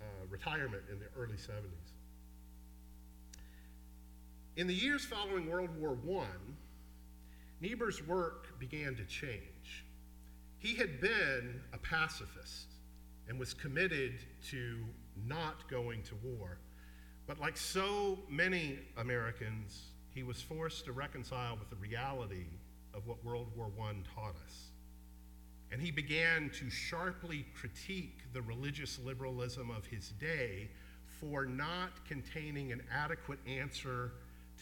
uh, 0.00 0.04
retirement 0.30 0.82
in 0.90 0.98
the 0.98 1.06
early 1.16 1.36
70s. 1.36 1.92
In 4.56 4.66
the 4.66 4.74
years 4.74 5.04
following 5.04 5.48
World 5.48 5.70
War 5.78 5.96
I, 6.22 6.26
Niebuhr's 7.60 8.04
work 8.04 8.58
began 8.58 8.96
to 8.96 9.04
change. 9.04 9.84
He 10.58 10.74
had 10.74 11.00
been 11.00 11.60
a 11.72 11.78
pacifist 11.78 12.66
and 13.28 13.38
was 13.38 13.54
committed 13.54 14.14
to 14.50 14.78
not 15.26 15.68
going 15.68 16.02
to 16.04 16.14
war. 16.16 16.58
But 17.26 17.40
like 17.40 17.56
so 17.56 18.18
many 18.28 18.78
Americans, 18.96 19.82
he 20.14 20.22
was 20.22 20.40
forced 20.40 20.84
to 20.86 20.92
reconcile 20.92 21.56
with 21.56 21.70
the 21.70 21.76
reality 21.76 22.46
of 22.94 23.06
what 23.06 23.24
World 23.24 23.48
War 23.56 23.70
I 23.80 23.94
taught 24.14 24.36
us. 24.44 24.68
And 25.70 25.80
he 25.80 25.90
began 25.90 26.50
to 26.50 26.68
sharply 26.68 27.46
critique 27.54 28.20
the 28.34 28.42
religious 28.42 28.98
liberalism 28.98 29.70
of 29.70 29.86
his 29.86 30.10
day 30.20 30.68
for 31.20 31.46
not 31.46 32.04
containing 32.06 32.72
an 32.72 32.82
adequate 32.92 33.38
answer 33.46 34.12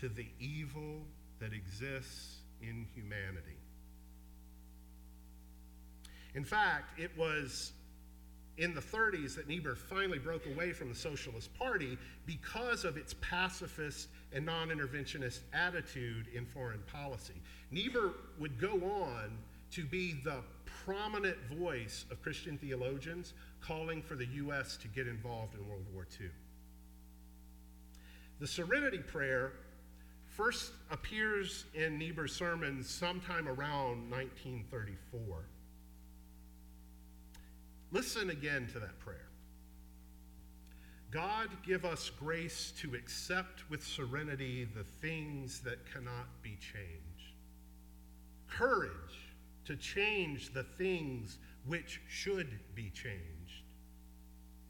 to 0.00 0.08
the 0.08 0.26
evil 0.38 1.00
that 1.40 1.52
exists 1.52 2.36
in 2.62 2.86
humanity. 2.94 3.58
In 6.34 6.44
fact, 6.44 6.98
it 6.98 7.10
was 7.18 7.72
in 8.60 8.74
the 8.74 8.80
30s 8.80 9.34
that 9.34 9.48
Niebuhr 9.48 9.74
finally 9.74 10.18
broke 10.18 10.44
away 10.44 10.72
from 10.72 10.90
the 10.90 10.94
Socialist 10.94 11.52
Party 11.58 11.96
because 12.26 12.84
of 12.84 12.98
its 12.98 13.14
pacifist 13.22 14.08
and 14.34 14.44
non 14.44 14.68
interventionist 14.68 15.40
attitude 15.54 16.26
in 16.34 16.44
foreign 16.44 16.82
policy. 16.92 17.40
Niebuhr 17.70 18.12
would 18.38 18.60
go 18.60 18.72
on 18.84 19.30
to 19.72 19.84
be 19.84 20.12
the 20.24 20.42
prominent 20.84 21.38
voice 21.54 22.04
of 22.10 22.20
Christian 22.22 22.58
theologians 22.58 23.32
calling 23.62 24.02
for 24.02 24.14
the 24.14 24.26
U.S. 24.26 24.76
to 24.76 24.88
get 24.88 25.08
involved 25.08 25.54
in 25.54 25.66
World 25.66 25.86
War 25.94 26.06
II. 26.20 26.28
The 28.40 28.46
Serenity 28.46 28.98
Prayer 28.98 29.52
first 30.26 30.72
appears 30.90 31.64
in 31.74 31.98
Niebuhr's 31.98 32.32
sermons 32.32 32.90
sometime 32.90 33.48
around 33.48 34.10
1934. 34.10 35.44
Listen 37.92 38.30
again 38.30 38.68
to 38.72 38.78
that 38.78 38.98
prayer. 39.00 39.28
God, 41.10 41.48
give 41.66 41.84
us 41.84 42.10
grace 42.10 42.72
to 42.78 42.94
accept 42.94 43.68
with 43.68 43.84
serenity 43.84 44.64
the 44.64 44.84
things 44.84 45.60
that 45.60 45.90
cannot 45.92 46.28
be 46.40 46.56
changed, 46.60 47.34
courage 48.48 48.90
to 49.64 49.74
change 49.76 50.52
the 50.52 50.62
things 50.62 51.38
which 51.66 52.00
should 52.08 52.60
be 52.76 52.90
changed, 52.90 53.64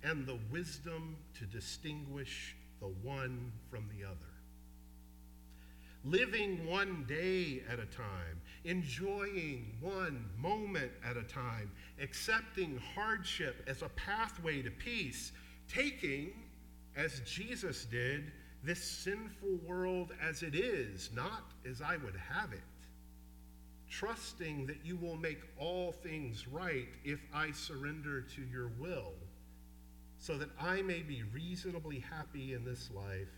and 0.03 0.27
the 0.27 0.39
wisdom 0.51 1.17
to 1.39 1.45
distinguish 1.45 2.57
the 2.81 2.89
one 3.03 3.53
from 3.71 3.87
the 3.95 4.05
other 4.05 4.30
living 6.05 6.67
one 6.67 7.05
day 7.07 7.63
at 7.71 7.79
a 7.79 7.87
time, 7.87 8.41
enjoying 8.65 9.75
one 9.81 10.25
moment 10.39 10.91
at 11.05 11.17
a 11.17 11.23
time, 11.23 11.71
accepting 12.01 12.81
hardship 12.95 13.63
as 13.67 13.83
a 13.83 13.89
pathway 13.91 14.63
to 14.63 14.71
peace, 14.71 15.33
taking, 15.69 16.33
as 16.97 17.21
Jesus 17.27 17.85
did, 17.85 18.33
this 18.63 18.83
sinful 18.83 19.59
world 19.67 20.13
as 20.23 20.43
it 20.43 20.55
is, 20.55 21.11
not 21.15 21.53
as 21.69 21.81
I 21.81 21.97
would 21.97 22.17
have 22.17 22.53
it. 22.53 22.63
Trusting 23.89 24.67
that 24.67 24.85
you 24.85 24.97
will 24.97 25.17
make 25.17 25.41
all 25.59 25.93
things 25.93 26.47
right 26.47 26.89
if 27.05 27.21
I 27.35 27.51
surrender 27.53 28.23
to 28.23 28.43
your 28.43 28.71
will, 28.79 29.13
so 30.19 30.37
that 30.39 30.51
I 30.61 30.83
may 30.83 31.01
be 31.01 31.23
reasonably 31.33 31.99
happy 31.99 32.53
in 32.53 32.65
this 32.65 32.91
life 32.95 33.29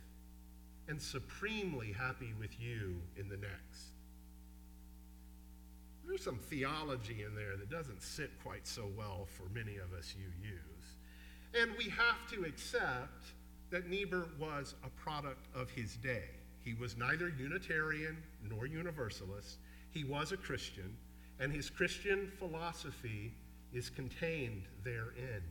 and 0.88 1.00
supremely 1.00 1.92
happy 1.92 2.32
with 2.38 2.60
you 2.60 3.00
in 3.16 3.28
the 3.28 3.36
next. 3.36 3.92
There's 6.06 6.24
some 6.24 6.38
theology 6.38 7.24
in 7.26 7.34
there 7.34 7.56
that 7.56 7.70
doesn't 7.70 8.02
sit 8.02 8.30
quite 8.42 8.66
so 8.66 8.88
well 8.96 9.26
for 9.36 9.44
many 9.54 9.76
of 9.76 9.92
us 9.96 10.14
you 10.18 10.26
use. 10.42 11.62
And 11.62 11.70
we 11.78 11.84
have 11.84 12.28
to 12.32 12.44
accept 12.44 13.32
that 13.70 13.88
Niebuhr 13.88 14.28
was 14.38 14.74
a 14.84 14.90
product 14.90 15.46
of 15.54 15.70
his 15.70 15.96
day. 15.96 16.24
He 16.64 16.74
was 16.74 16.96
neither 16.96 17.28
Unitarian 17.28 18.16
nor 18.48 18.66
Universalist. 18.66 19.58
He 19.90 20.04
was 20.04 20.32
a 20.32 20.36
Christian, 20.36 20.96
and 21.40 21.52
his 21.52 21.70
Christian 21.70 22.30
philosophy 22.38 23.32
is 23.72 23.88
contained 23.90 24.64
therein. 24.84 25.42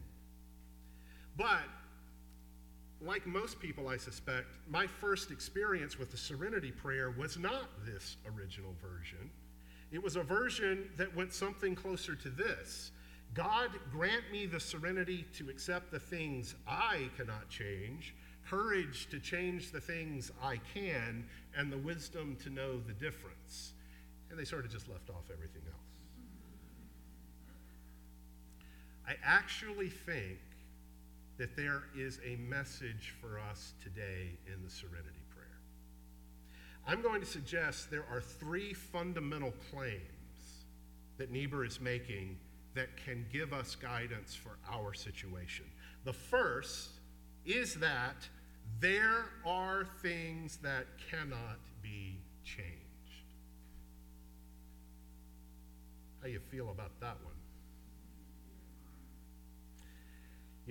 But 1.38 1.64
like 3.06 3.26
most 3.26 3.60
people, 3.60 3.88
I 3.88 3.98
suspect, 3.98 4.48
my 4.70 4.88
first 4.88 5.32
experience 5.32 5.98
with 5.98 6.12
the 6.12 6.18
Serenity 6.18 6.72
Prayer 6.72 7.12
was 7.12 7.38
not 7.38 7.70
this 7.86 8.18
original 8.36 8.76
version. 8.82 9.30
It 9.92 10.02
was 10.02 10.16
a 10.16 10.24
version 10.24 10.90
that 10.98 11.14
went 11.16 11.34
something 11.34 11.76
closer 11.76 12.16
to 12.16 12.30
this 12.30 12.92
God, 13.34 13.70
grant 13.92 14.24
me 14.32 14.46
the 14.46 14.60
serenity 14.60 15.26
to 15.38 15.50
accept 15.50 15.90
the 15.90 16.00
things 16.00 16.56
I 16.68 17.10
cannot 17.16 17.48
change, 17.50 18.14
courage 18.50 19.08
to 19.10 19.20
change 19.20 19.72
the 19.72 19.80
things 19.80 20.32
I 20.44 20.60
can, 20.74 21.26
and 21.56 21.72
the 21.72 21.78
wisdom 21.78 22.36
to 22.44 22.50
know 22.50 22.80
the 22.80 22.94
difference. 22.94 23.72
And 24.30 24.38
they 24.38 24.44
sort 24.44 24.66
of 24.66 24.72
just 24.72 24.90
left 24.90 25.10
off 25.10 25.24
everything 25.32 25.62
else. 25.66 25.78
I 29.08 29.16
actually 29.24 29.90
think 29.90 30.40
that 31.42 31.56
there 31.56 31.86
is 31.98 32.20
a 32.24 32.36
message 32.36 33.16
for 33.20 33.40
us 33.40 33.74
today 33.84 34.38
in 34.46 34.64
the 34.64 34.70
Serenity 34.70 35.24
Prayer. 35.32 35.58
I'm 36.86 37.02
going 37.02 37.20
to 37.20 37.26
suggest 37.26 37.90
there 37.90 38.06
are 38.12 38.22
three 38.22 38.76
fundamental 38.76 39.52
claims 39.72 40.68
that 41.18 41.32
Niebuhr 41.32 41.66
is 41.66 41.82
making 41.82 42.38
that 42.76 42.96
can 42.96 43.26
give 43.34 43.54
us 43.54 43.74
guidance 43.74 44.36
for 44.36 44.60
our 44.72 44.94
situation. 44.94 45.66
The 46.04 46.14
first 46.14 46.92
is 47.44 47.74
that 47.74 48.30
there 48.80 49.26
are 49.44 49.88
things 50.04 50.58
that 50.58 50.86
cannot 51.10 51.58
be 51.82 52.20
changed. 52.44 52.70
How 56.22 56.28
you 56.28 56.40
feel 56.52 56.70
about 56.70 56.92
that 57.00 57.18
one? 57.24 57.41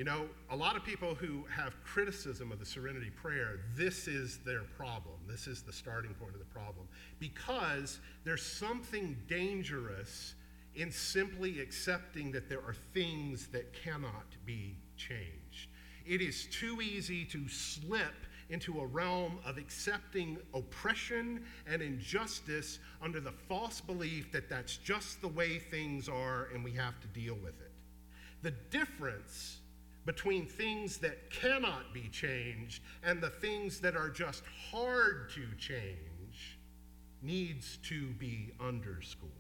You 0.01 0.07
know, 0.07 0.31
a 0.49 0.57
lot 0.57 0.77
of 0.77 0.83
people 0.83 1.15
who 1.15 1.45
have 1.55 1.75
criticism 1.85 2.53
of 2.53 2.59
the 2.59 2.65
serenity 2.65 3.11
prayer, 3.11 3.61
this 3.77 4.09
is 4.09 4.39
their 4.47 4.63
problem. 4.63 5.17
This 5.29 5.47
is 5.47 5.61
the 5.61 5.75
starting 5.75 6.15
point 6.15 6.33
of 6.33 6.39
the 6.39 6.47
problem. 6.47 6.89
Because 7.19 8.01
there's 8.25 8.41
something 8.41 9.15
dangerous 9.29 10.37
in 10.75 10.91
simply 10.91 11.61
accepting 11.61 12.33
that 12.33 12.49
there 12.49 12.61
are 12.61 12.75
things 12.95 13.49
that 13.49 13.75
cannot 13.75 14.25
be 14.47 14.79
changed. 14.97 15.69
It 16.07 16.23
is 16.23 16.47
too 16.47 16.81
easy 16.81 17.27
to 17.27 17.47
slip 17.47 18.15
into 18.49 18.81
a 18.81 18.87
realm 18.87 19.39
of 19.45 19.59
accepting 19.59 20.39
oppression 20.55 21.45
and 21.67 21.83
injustice 21.83 22.79
under 23.03 23.21
the 23.21 23.33
false 23.51 23.83
belief 23.83 24.33
that 24.33 24.49
that's 24.49 24.79
just 24.79 25.21
the 25.21 25.29
way 25.29 25.59
things 25.59 26.09
are 26.09 26.49
and 26.55 26.65
we 26.65 26.73
have 26.73 26.99
to 27.03 27.07
deal 27.09 27.35
with 27.35 27.61
it. 27.61 27.73
The 28.41 28.53
difference 28.71 29.60
between 30.07 30.47
things 30.47 30.99
that 30.99 31.31
cannot 31.31 31.93
be 31.93 32.09
changed 32.09 32.83
and 33.03 33.21
the 33.21 33.31
things 33.31 33.81
that 33.81 33.97
are 33.97 34.09
just 34.09 34.43
hard 34.71 35.31
to 35.31 35.43
change 35.59 36.59
needs 37.23 37.79
to 37.85 38.07
be 38.13 38.51
underscored. 38.61 39.31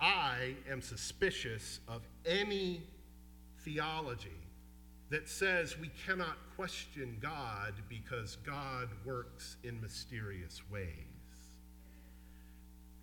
I 0.00 0.56
am 0.70 0.82
suspicious 0.82 1.80
of 1.88 2.02
any 2.26 2.82
theology 3.60 4.30
that 5.10 5.28
says 5.28 5.78
we 5.78 5.90
cannot 6.06 6.36
question 6.56 7.16
God 7.20 7.74
because 7.88 8.36
God 8.44 8.88
works 9.04 9.56
in 9.62 9.80
mysterious 9.80 10.60
ways. 10.70 10.88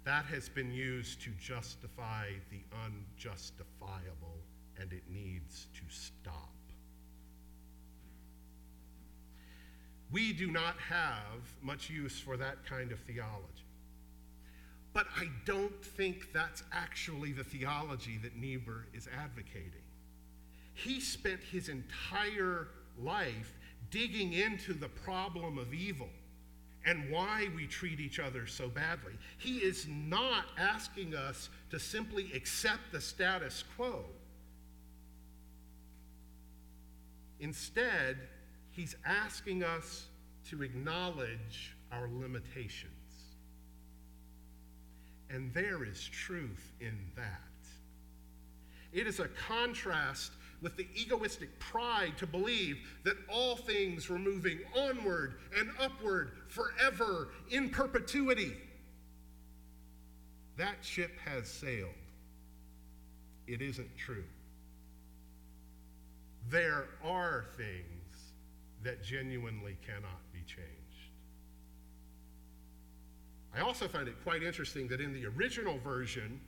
That 0.03 0.25
has 0.25 0.49
been 0.49 0.71
used 0.71 1.21
to 1.21 1.29
justify 1.39 2.31
the 2.49 2.61
unjustifiable, 2.85 4.40
and 4.81 4.91
it 4.91 5.03
needs 5.09 5.67
to 5.75 5.81
stop. 5.89 6.49
We 10.11 10.33
do 10.33 10.51
not 10.51 10.75
have 10.89 11.41
much 11.61 11.89
use 11.89 12.19
for 12.19 12.35
that 12.37 12.65
kind 12.65 12.91
of 12.91 12.99
theology. 13.01 13.47
But 14.93 15.07
I 15.15 15.29
don't 15.45 15.83
think 15.83 16.33
that's 16.33 16.63
actually 16.73 17.31
the 17.31 17.45
theology 17.45 18.19
that 18.23 18.35
Niebuhr 18.35 18.87
is 18.93 19.07
advocating. 19.17 19.85
He 20.73 20.99
spent 20.99 21.39
his 21.41 21.69
entire 21.69 22.67
life 22.99 23.53
digging 23.89 24.33
into 24.33 24.73
the 24.73 24.89
problem 24.89 25.57
of 25.57 25.73
evil 25.73 26.09
and 26.85 27.09
why 27.09 27.47
we 27.55 27.67
treat 27.67 27.99
each 27.99 28.19
other 28.19 28.47
so 28.47 28.67
badly. 28.67 29.13
He 29.37 29.57
is 29.57 29.87
not 29.87 30.45
asking 30.57 31.15
us 31.15 31.49
to 31.69 31.79
simply 31.79 32.31
accept 32.33 32.91
the 32.91 32.99
status 32.99 33.63
quo. 33.77 34.05
Instead, 37.41 38.17
he's 38.69 38.95
asking 39.03 39.63
us 39.63 40.05
to 40.49 40.61
acknowledge 40.61 41.75
our 41.91 42.07
limitations. 42.07 42.91
And 45.29 45.53
there 45.53 45.83
is 45.83 46.07
truth 46.07 46.71
in 46.79 46.97
that. 47.15 47.41
It 48.93 49.07
is 49.07 49.19
a 49.19 49.27
contrast 49.29 50.33
with 50.61 50.77
the 50.77 50.87
egoistic 50.93 51.57
pride 51.57 52.15
to 52.17 52.27
believe 52.27 52.77
that 53.03 53.15
all 53.27 53.55
things 53.55 54.07
were 54.07 54.19
moving 54.19 54.59
onward 54.77 55.35
and 55.57 55.69
upward 55.79 56.33
forever 56.47 57.29
in 57.49 57.69
perpetuity. 57.69 58.53
That 60.57 60.75
ship 60.81 61.17
has 61.25 61.47
sailed. 61.47 61.89
It 63.47 63.61
isn't 63.61 63.97
true. 63.97 64.25
There 66.49 66.87
are 67.03 67.45
things 67.57 68.33
that 68.83 69.03
genuinely 69.03 69.77
cannot 69.85 70.21
be 70.33 70.39
changed. 70.39 70.71
I 73.55 73.61
also 73.61 73.87
find 73.87 74.07
it 74.07 74.15
quite 74.23 74.43
interesting 74.43 74.87
that 74.87 75.01
in 75.01 75.13
the 75.13 75.25
original 75.25 75.77
version, 75.79 76.39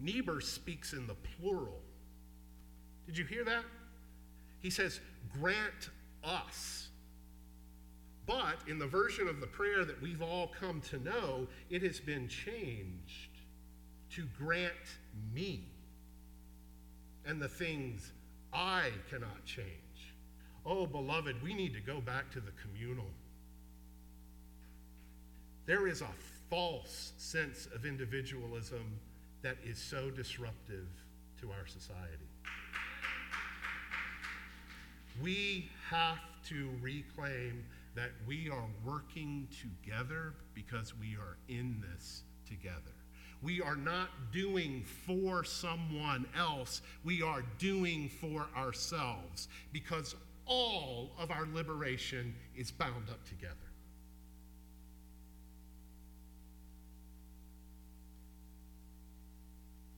Niebuhr 0.00 0.40
speaks 0.40 0.92
in 0.92 1.06
the 1.06 1.14
plural. 1.14 1.80
Did 3.06 3.16
you 3.16 3.24
hear 3.24 3.44
that? 3.44 3.64
He 4.60 4.70
says, 4.70 5.00
grant 5.32 5.90
us. 6.24 6.88
But 8.26 8.58
in 8.68 8.78
the 8.78 8.86
version 8.86 9.26
of 9.26 9.40
the 9.40 9.46
prayer 9.46 9.84
that 9.84 10.00
we've 10.00 10.22
all 10.22 10.52
come 10.58 10.80
to 10.82 10.98
know, 10.98 11.48
it 11.70 11.82
has 11.82 11.98
been 11.98 12.28
changed 12.28 13.30
to 14.10 14.26
grant 14.38 14.72
me 15.34 15.64
and 17.26 17.40
the 17.40 17.48
things 17.48 18.12
I 18.52 18.90
cannot 19.10 19.44
change. 19.44 19.68
Oh, 20.64 20.86
beloved, 20.86 21.42
we 21.42 21.54
need 21.54 21.74
to 21.74 21.80
go 21.80 22.00
back 22.00 22.30
to 22.32 22.40
the 22.40 22.52
communal. 22.62 23.10
There 25.66 25.86
is 25.86 26.02
a 26.02 26.10
false 26.50 27.12
sense 27.16 27.66
of 27.74 27.86
individualism 27.86 28.98
that 29.42 29.56
is 29.64 29.78
so 29.78 30.10
disruptive 30.10 30.86
to 31.40 31.50
our 31.50 31.66
society. 31.66 32.28
We 35.22 35.70
have 35.88 36.18
to 36.48 36.70
reclaim 36.80 37.64
that 37.94 38.10
we 38.26 38.48
are 38.48 38.66
working 38.84 39.48
together 39.60 40.34
because 40.54 40.94
we 40.98 41.16
are 41.16 41.36
in 41.48 41.82
this 41.92 42.22
together. 42.46 43.01
We 43.42 43.60
are 43.60 43.76
not 43.76 44.08
doing 44.32 44.84
for 45.06 45.42
someone 45.42 46.26
else, 46.36 46.80
we 47.04 47.22
are 47.22 47.42
doing 47.58 48.08
for 48.08 48.46
ourselves 48.56 49.48
because 49.72 50.14
all 50.46 51.10
of 51.18 51.30
our 51.30 51.46
liberation 51.52 52.34
is 52.56 52.70
bound 52.70 53.10
up 53.10 53.26
together. 53.28 53.56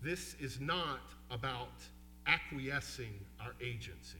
This 0.03 0.37
is 0.39 0.61
not 0.61 1.01
about 1.31 1.83
acquiescing 2.27 3.15
our 3.41 3.55
agency. 3.63 4.19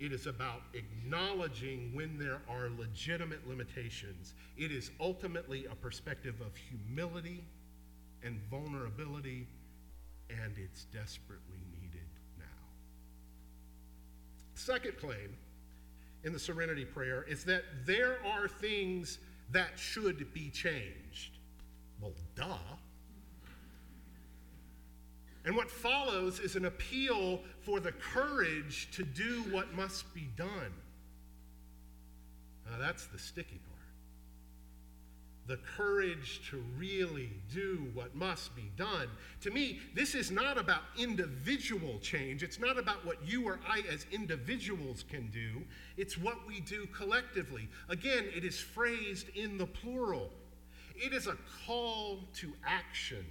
It 0.00 0.12
is 0.12 0.26
about 0.26 0.62
acknowledging 0.74 1.94
when 1.94 2.18
there 2.18 2.40
are 2.48 2.68
legitimate 2.78 3.48
limitations. 3.48 4.34
It 4.56 4.70
is 4.70 4.90
ultimately 5.00 5.66
a 5.66 5.74
perspective 5.74 6.40
of 6.40 6.54
humility 6.56 7.44
and 8.24 8.40
vulnerability, 8.50 9.46
and 10.30 10.56
it's 10.56 10.84
desperately 10.84 11.58
needed 11.72 12.08
now. 12.38 12.44
Second 14.54 14.96
claim 14.98 15.36
in 16.24 16.32
the 16.32 16.38
Serenity 16.38 16.84
Prayer 16.84 17.24
is 17.28 17.44
that 17.44 17.64
there 17.84 18.18
are 18.24 18.48
things 18.48 19.18
that 19.50 19.78
should 19.78 20.32
be 20.32 20.50
changed. 20.50 21.38
Well, 22.00 22.12
duh. 22.34 22.56
And 25.44 25.56
what 25.56 25.70
follows 25.70 26.38
is 26.38 26.54
an 26.54 26.66
appeal 26.66 27.40
for 27.62 27.80
the 27.80 27.92
courage 27.92 28.88
to 28.92 29.02
do 29.02 29.42
what 29.50 29.74
must 29.74 30.12
be 30.14 30.28
done. 30.36 30.72
Now, 32.70 32.78
that's 32.78 33.06
the 33.06 33.18
sticky 33.18 33.58
part. 33.66 33.71
The 35.48 35.58
courage 35.76 36.48
to 36.50 36.62
really 36.78 37.30
do 37.52 37.88
what 37.94 38.14
must 38.14 38.54
be 38.54 38.70
done. 38.76 39.08
To 39.42 39.50
me, 39.50 39.80
this 39.94 40.14
is 40.14 40.30
not 40.30 40.56
about 40.56 40.82
individual 40.96 41.98
change. 42.00 42.42
It's 42.42 42.60
not 42.60 42.78
about 42.78 43.04
what 43.04 43.18
you 43.26 43.46
or 43.46 43.58
I 43.68 43.82
as 43.92 44.06
individuals 44.12 45.04
can 45.10 45.28
do. 45.30 45.62
It's 45.96 46.16
what 46.16 46.46
we 46.46 46.60
do 46.60 46.86
collectively. 46.86 47.68
Again, 47.88 48.26
it 48.34 48.44
is 48.44 48.60
phrased 48.60 49.28
in 49.34 49.58
the 49.58 49.66
plural. 49.66 50.30
It 50.94 51.12
is 51.12 51.26
a 51.26 51.36
call 51.66 52.20
to 52.34 52.52
action 52.64 53.24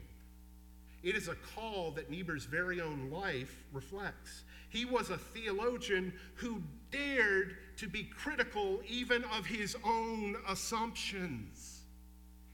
It 1.04 1.16
is 1.16 1.28
a 1.28 1.36
call 1.56 1.92
that 1.92 2.12
Niebuhr's 2.12 2.46
very 2.46 2.80
own 2.82 3.10
life 3.10 3.64
reflects. 3.74 4.44
He 4.70 4.86
was 4.86 5.10
a 5.10 5.18
theologian 5.18 6.14
who 6.36 6.62
dared 6.92 7.58
to 7.78 7.88
be 7.88 8.04
critical 8.04 8.82
even 8.88 9.24
of 9.26 9.46
his 9.46 9.76
own 9.84 10.36
assumptions. 10.48 11.81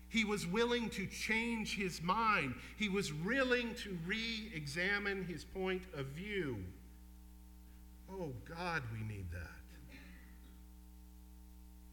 He 0.09 0.23
was 0.23 0.47
willing 0.47 0.89
to 0.91 1.05
change 1.05 1.75
his 1.75 2.01
mind. 2.01 2.55
He 2.77 2.89
was 2.89 3.13
willing 3.13 3.75
to 3.75 3.97
re 4.05 4.51
examine 4.53 5.25
his 5.25 5.43
point 5.43 5.83
of 5.93 6.07
view. 6.07 6.57
Oh, 8.09 8.31
God, 8.47 8.83
we 8.93 9.05
need 9.05 9.31
that. 9.31 9.57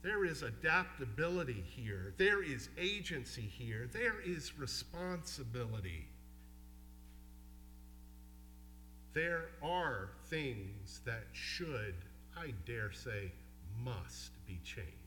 There 0.05 0.27
is 0.27 0.42
adaptability 0.42 1.64
here, 1.66 2.12
there 2.18 2.42
is 2.42 2.68
agency 2.77 3.40
here, 3.40 3.88
there 3.90 4.20
is 4.20 4.59
responsibility. 4.59 6.07
There 9.14 9.46
are 9.62 10.11
things 10.29 11.00
that 11.07 11.24
should, 11.33 11.94
I 12.37 12.53
dare 12.66 12.92
say, 12.92 13.33
must 13.83 14.33
be 14.46 14.61
changed. 14.62 15.03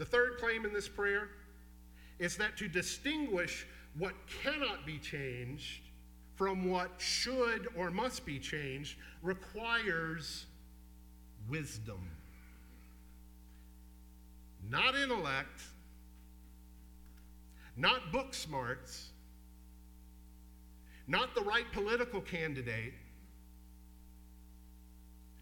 The 0.00 0.06
third 0.06 0.38
claim 0.38 0.64
in 0.64 0.72
this 0.72 0.88
prayer 0.88 1.28
is 2.18 2.38
that 2.38 2.56
to 2.56 2.68
distinguish 2.68 3.66
what 3.98 4.14
cannot 4.42 4.86
be 4.86 4.98
changed 4.98 5.82
from 6.36 6.70
what 6.70 6.92
should 6.96 7.68
or 7.76 7.90
must 7.90 8.24
be 8.24 8.38
changed 8.38 8.96
requires 9.22 10.46
wisdom. 11.50 12.00
Not 14.70 14.94
intellect, 14.94 15.60
not 17.76 18.10
book 18.10 18.32
smarts, 18.32 19.10
not 21.08 21.34
the 21.34 21.42
right 21.42 21.70
political 21.74 22.22
candidate, 22.22 22.94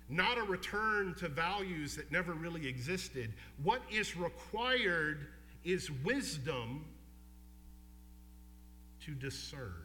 not 0.09 0.39
a 0.39 0.43
return 0.43 1.15
to 1.19 1.29
values 1.29 1.97
that 1.97 2.11
never 2.11 2.33
really 2.33 2.67
existed. 2.67 3.33
What 3.63 3.83
is 3.91 4.17
required 4.17 5.27
is 5.65 5.91
wisdom 5.91 6.87
to 9.05 9.13
discern. 9.13 9.85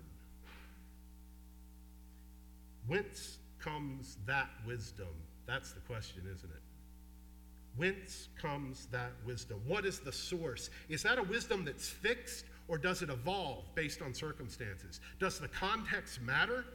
Whence 2.87 3.37
comes 3.59 4.17
that 4.25 4.49
wisdom? 4.65 5.07
That's 5.45 5.71
the 5.71 5.81
question, 5.81 6.23
isn't 6.33 6.49
it? 6.49 6.61
Whence 7.75 8.29
comes 8.39 8.87
that 8.91 9.11
wisdom? 9.25 9.59
What 9.65 9.85
is 9.85 9.99
the 9.99 10.11
source? 10.11 10.69
Is 10.89 11.03
that 11.03 11.17
a 11.17 11.23
wisdom 11.23 11.65
that's 11.65 11.89
fixed 11.89 12.45
or 12.67 12.77
does 12.77 13.01
it 13.01 13.09
evolve 13.09 13.63
based 13.75 14.01
on 14.01 14.13
circumstances? 14.13 14.99
Does 15.19 15.39
the 15.39 15.47
context 15.47 16.21
matter? 16.21 16.65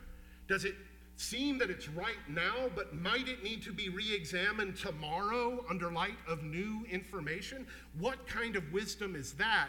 Does 0.48 0.64
it 0.64 0.74
seem 1.18 1.58
that 1.58 1.68
it's 1.68 1.88
right 1.88 2.16
now, 2.28 2.70
but 2.76 2.94
might 2.94 3.28
it 3.28 3.42
need 3.42 3.60
to 3.64 3.72
be 3.72 3.88
re 3.88 4.14
examined 4.14 4.76
tomorrow 4.76 5.64
under 5.68 5.90
light 5.90 6.16
of 6.28 6.44
new 6.44 6.86
information? 6.90 7.66
What 7.98 8.26
kind 8.26 8.54
of 8.54 8.72
wisdom 8.72 9.16
is 9.16 9.32
that? 9.34 9.68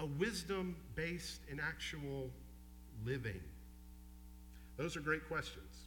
A 0.00 0.06
wisdom 0.06 0.76
based 0.96 1.40
in 1.48 1.60
actual 1.60 2.28
living. 3.06 3.40
Those 4.76 4.96
are 4.96 5.00
great 5.00 5.26
questions. 5.28 5.86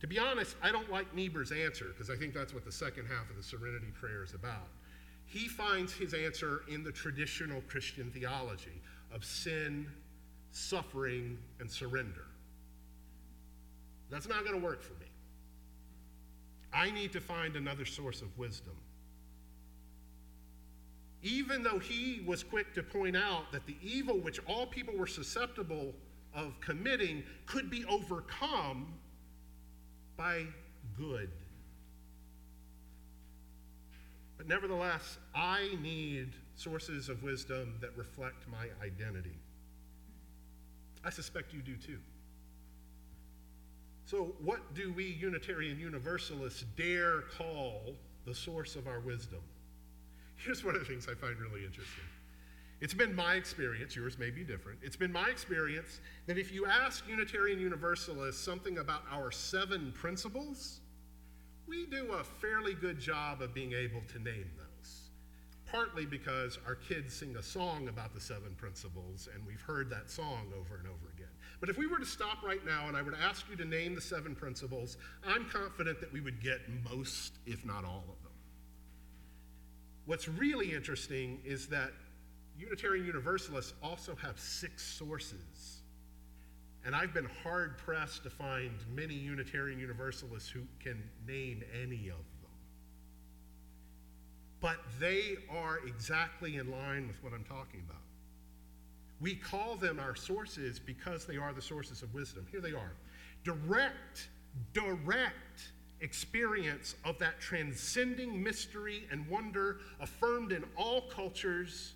To 0.00 0.06
be 0.06 0.18
honest, 0.18 0.54
I 0.62 0.70
don't 0.70 0.90
like 0.90 1.12
Niebuhr's 1.12 1.50
answer 1.50 1.86
because 1.86 2.08
I 2.08 2.14
think 2.14 2.32
that's 2.32 2.54
what 2.54 2.64
the 2.64 2.72
second 2.72 3.06
half 3.06 3.28
of 3.28 3.36
the 3.36 3.42
Serenity 3.42 3.88
Prayer 4.00 4.22
is 4.22 4.32
about. 4.32 4.68
He 5.26 5.48
finds 5.48 5.92
his 5.92 6.14
answer 6.14 6.62
in 6.68 6.84
the 6.84 6.92
traditional 6.92 7.60
Christian 7.62 8.12
theology 8.12 8.80
of 9.12 9.24
sin, 9.24 9.88
suffering, 10.52 11.36
and 11.58 11.68
surrender. 11.68 12.27
That's 14.10 14.28
not 14.28 14.44
going 14.44 14.58
to 14.58 14.64
work 14.64 14.82
for 14.82 14.94
me. 14.94 15.06
I 16.72 16.90
need 16.90 17.12
to 17.12 17.20
find 17.20 17.56
another 17.56 17.84
source 17.84 18.22
of 18.22 18.36
wisdom. 18.38 18.74
Even 21.22 21.62
though 21.62 21.78
he 21.78 22.22
was 22.26 22.44
quick 22.44 22.74
to 22.74 22.82
point 22.82 23.16
out 23.16 23.50
that 23.52 23.66
the 23.66 23.76
evil 23.82 24.18
which 24.18 24.38
all 24.46 24.66
people 24.66 24.94
were 24.96 25.06
susceptible 25.06 25.94
of 26.34 26.58
committing 26.60 27.24
could 27.46 27.70
be 27.70 27.84
overcome 27.86 28.94
by 30.16 30.44
good. 30.96 31.30
But 34.36 34.46
nevertheless, 34.46 35.18
I 35.34 35.76
need 35.82 36.28
sources 36.54 37.08
of 37.08 37.22
wisdom 37.22 37.74
that 37.80 37.96
reflect 37.96 38.46
my 38.48 38.68
identity. 38.84 39.36
I 41.04 41.10
suspect 41.10 41.52
you 41.52 41.60
do 41.60 41.76
too. 41.76 41.98
So, 44.08 44.32
what 44.42 44.74
do 44.74 44.90
we 44.90 45.04
Unitarian 45.04 45.78
Universalists 45.78 46.64
dare 46.78 47.24
call 47.36 47.94
the 48.24 48.34
source 48.34 48.74
of 48.74 48.86
our 48.86 49.00
wisdom? 49.00 49.42
Here's 50.36 50.64
one 50.64 50.74
of 50.74 50.80
the 50.80 50.86
things 50.86 51.06
I 51.12 51.14
find 51.14 51.38
really 51.38 51.62
interesting. 51.62 52.04
It's 52.80 52.94
been 52.94 53.14
my 53.14 53.34
experience, 53.34 53.94
yours 53.94 54.18
may 54.18 54.30
be 54.30 54.44
different. 54.44 54.78
It's 54.82 54.96
been 54.96 55.12
my 55.12 55.28
experience 55.28 56.00
that 56.26 56.38
if 56.38 56.50
you 56.50 56.64
ask 56.64 57.06
Unitarian 57.06 57.60
Universalists 57.60 58.42
something 58.42 58.78
about 58.78 59.02
our 59.12 59.30
seven 59.30 59.92
principles, 59.92 60.80
we 61.66 61.84
do 61.84 62.12
a 62.12 62.24
fairly 62.24 62.72
good 62.72 62.98
job 62.98 63.42
of 63.42 63.52
being 63.52 63.74
able 63.74 64.00
to 64.10 64.18
name 64.20 64.50
those. 64.56 65.10
Partly 65.70 66.06
because 66.06 66.58
our 66.66 66.76
kids 66.76 67.12
sing 67.12 67.36
a 67.36 67.42
song 67.42 67.88
about 67.88 68.14
the 68.14 68.20
seven 68.22 68.54
principles, 68.56 69.28
and 69.34 69.46
we've 69.46 69.60
heard 69.60 69.90
that 69.90 70.08
song 70.08 70.46
over 70.58 70.78
and 70.78 70.86
over 70.86 71.12
again. 71.14 71.17
But 71.60 71.68
if 71.68 71.76
we 71.76 71.86
were 71.86 71.98
to 71.98 72.06
stop 72.06 72.42
right 72.42 72.64
now 72.64 72.86
and 72.86 72.96
I 72.96 73.02
were 73.02 73.10
to 73.10 73.20
ask 73.20 73.46
you 73.50 73.56
to 73.56 73.64
name 73.64 73.94
the 73.94 74.00
seven 74.00 74.34
principles, 74.34 74.96
I'm 75.26 75.44
confident 75.46 76.00
that 76.00 76.12
we 76.12 76.20
would 76.20 76.40
get 76.40 76.60
most, 76.88 77.32
if 77.46 77.64
not 77.64 77.84
all 77.84 78.04
of 78.08 78.22
them. 78.22 78.32
What's 80.06 80.28
really 80.28 80.72
interesting 80.72 81.40
is 81.44 81.66
that 81.68 81.92
Unitarian 82.58 83.04
Universalists 83.04 83.74
also 83.82 84.16
have 84.16 84.38
six 84.38 84.84
sources. 84.84 85.82
And 86.84 86.94
I've 86.94 87.12
been 87.12 87.28
hard 87.42 87.76
pressed 87.76 88.22
to 88.22 88.30
find 88.30 88.70
many 88.94 89.14
Unitarian 89.14 89.78
Universalists 89.78 90.48
who 90.48 90.62
can 90.80 91.02
name 91.26 91.62
any 91.82 92.08
of 92.08 92.16
them. 92.16 92.50
But 94.60 94.78
they 94.98 95.36
are 95.50 95.80
exactly 95.86 96.56
in 96.56 96.70
line 96.70 97.06
with 97.08 97.22
what 97.22 97.32
I'm 97.32 97.44
talking 97.44 97.82
about. 97.88 98.00
We 99.20 99.34
call 99.34 99.76
them 99.76 99.98
our 99.98 100.14
sources 100.14 100.78
because 100.78 101.26
they 101.26 101.36
are 101.36 101.52
the 101.52 101.62
sources 101.62 102.02
of 102.02 102.14
wisdom. 102.14 102.46
Here 102.50 102.60
they 102.60 102.72
are 102.72 102.92
direct, 103.44 104.28
direct 104.72 105.72
experience 106.00 106.94
of 107.04 107.18
that 107.18 107.40
transcending 107.40 108.42
mystery 108.42 109.08
and 109.10 109.26
wonder 109.28 109.78
affirmed 110.00 110.52
in 110.52 110.64
all 110.76 111.02
cultures, 111.02 111.94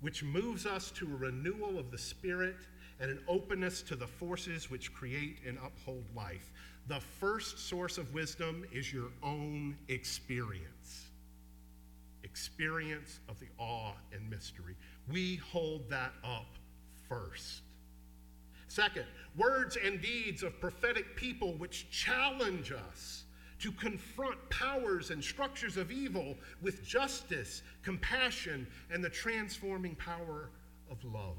which 0.00 0.22
moves 0.22 0.64
us 0.64 0.90
to 0.92 1.06
a 1.06 1.16
renewal 1.16 1.78
of 1.78 1.90
the 1.90 1.98
spirit 1.98 2.56
and 3.00 3.10
an 3.10 3.20
openness 3.28 3.82
to 3.82 3.96
the 3.96 4.06
forces 4.06 4.70
which 4.70 4.92
create 4.94 5.38
and 5.46 5.58
uphold 5.58 6.04
life. 6.16 6.50
The 6.88 7.00
first 7.00 7.58
source 7.58 7.98
of 7.98 8.14
wisdom 8.14 8.64
is 8.72 8.92
your 8.92 9.10
own 9.22 9.76
experience 9.88 11.08
experience 12.24 13.20
of 13.28 13.38
the 13.40 13.46
awe 13.58 13.92
and 14.12 14.28
mystery. 14.28 14.76
We 15.10 15.36
hold 15.36 15.88
that 15.90 16.12
up 16.22 16.46
first. 17.08 17.62
Second, 18.68 19.06
words 19.36 19.78
and 19.82 20.00
deeds 20.00 20.42
of 20.42 20.60
prophetic 20.60 21.16
people 21.16 21.54
which 21.54 21.90
challenge 21.90 22.72
us 22.72 23.24
to 23.60 23.72
confront 23.72 24.36
powers 24.50 25.10
and 25.10 25.22
structures 25.24 25.76
of 25.76 25.90
evil 25.90 26.36
with 26.62 26.84
justice, 26.84 27.62
compassion, 27.82 28.66
and 28.90 29.02
the 29.02 29.10
transforming 29.10 29.94
power 29.96 30.50
of 30.90 31.02
love. 31.04 31.36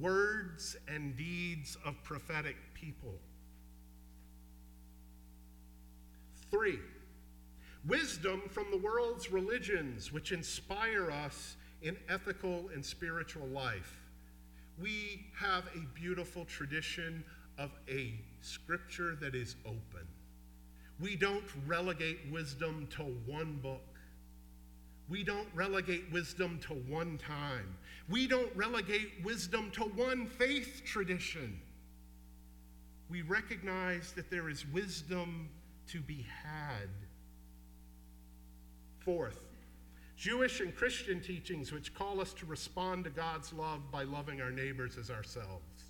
Words 0.00 0.76
and 0.88 1.16
deeds 1.16 1.76
of 1.84 2.02
prophetic 2.02 2.56
people. 2.74 3.14
Three, 6.50 6.80
wisdom 7.86 8.42
from 8.50 8.66
the 8.70 8.78
world's 8.78 9.30
religions 9.30 10.10
which 10.10 10.32
inspire 10.32 11.10
us 11.10 11.56
in 11.82 11.96
ethical 12.08 12.70
and 12.74 12.84
spiritual 12.84 13.46
life. 13.48 13.96
We 14.80 15.26
have 15.36 15.64
a 15.74 15.80
beautiful 15.94 16.44
tradition 16.44 17.24
of 17.58 17.70
a 17.88 18.14
scripture 18.40 19.16
that 19.20 19.34
is 19.34 19.56
open. 19.66 20.06
We 20.98 21.16
don't 21.16 21.44
relegate 21.66 22.18
wisdom 22.30 22.88
to 22.96 23.02
one 23.26 23.58
book. 23.62 23.82
We 25.08 25.24
don't 25.24 25.48
relegate 25.54 26.04
wisdom 26.12 26.60
to 26.68 26.74
one 26.74 27.18
time. 27.18 27.76
We 28.08 28.26
don't 28.26 28.54
relegate 28.54 29.10
wisdom 29.24 29.70
to 29.72 29.82
one 29.82 30.26
faith 30.26 30.82
tradition. 30.84 31.60
We 33.08 33.22
recognize 33.22 34.12
that 34.12 34.30
there 34.30 34.48
is 34.48 34.66
wisdom 34.66 35.48
to 35.88 36.00
be 36.00 36.24
had. 36.44 36.88
Fourth, 39.00 39.40
Jewish 40.20 40.60
and 40.60 40.76
Christian 40.76 41.18
teachings 41.18 41.72
which 41.72 41.94
call 41.94 42.20
us 42.20 42.34
to 42.34 42.44
respond 42.44 43.04
to 43.04 43.10
God's 43.10 43.54
love 43.54 43.90
by 43.90 44.02
loving 44.02 44.42
our 44.42 44.50
neighbors 44.50 44.98
as 44.98 45.10
ourselves. 45.10 45.84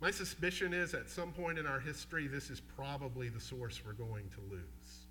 My 0.00 0.10
suspicion 0.10 0.74
is 0.74 0.92
at 0.92 1.08
some 1.08 1.30
point 1.30 1.60
in 1.60 1.66
our 1.66 1.78
history, 1.78 2.26
this 2.26 2.50
is 2.50 2.60
probably 2.60 3.28
the 3.28 3.38
source 3.38 3.82
we're 3.86 3.92
going 3.92 4.28
to 4.30 4.40
lose. 4.50 5.06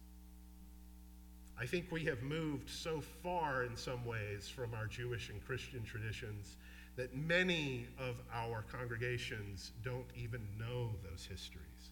I 1.57 1.65
think 1.65 1.93
we 1.93 2.03
have 2.03 2.21
moved 2.23 2.69
so 2.69 3.01
far 3.23 3.63
in 3.63 3.77
some 3.77 4.03
ways 4.03 4.49
from 4.49 4.73
our 4.73 4.87
Jewish 4.87 5.29
and 5.29 5.43
Christian 5.45 5.85
traditions 5.85 6.57
that 6.97 7.15
many 7.15 7.87
of 7.97 8.15
our 8.33 8.65
congregations 8.69 9.71
don't 9.81 10.09
even 10.21 10.41
know 10.59 10.89
those 11.09 11.25
histories. 11.25 11.91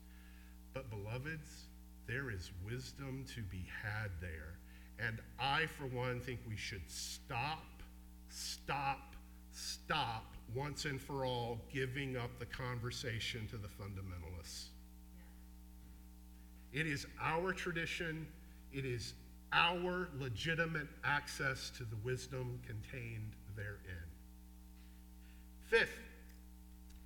But, 0.74 0.90
beloveds, 0.90 1.68
there 2.06 2.30
is 2.32 2.52
wisdom 2.66 3.24
to 3.34 3.42
be 3.44 3.66
had 3.82 4.12
there. 4.20 4.58
And 5.00 5.20
I, 5.40 5.66
for 5.66 5.86
one, 5.88 6.20
think 6.20 6.40
we 6.48 6.56
should 6.56 6.90
stop, 6.90 7.82
stop, 8.30 9.16
stop 9.52 10.34
once 10.54 10.86
and 10.86 11.02
for 11.02 11.26
all 11.26 11.60
giving 11.72 12.16
up 12.16 12.40
the 12.40 12.46
conversation 12.46 13.48
to 13.48 13.58
the 13.58 13.68
fundamentalists. 13.68 14.66
It 16.72 16.88
is 16.88 17.06
our 17.22 17.54
tradition, 17.54 18.28
it 18.72 18.86
is 18.86 19.14
our 19.52 20.10
legitimate 20.20 20.88
access 21.04 21.72
to 21.78 21.84
the 21.84 21.96
wisdom 22.04 22.60
contained 22.66 23.34
therein. 23.56 23.78
Fifth, 25.68 26.00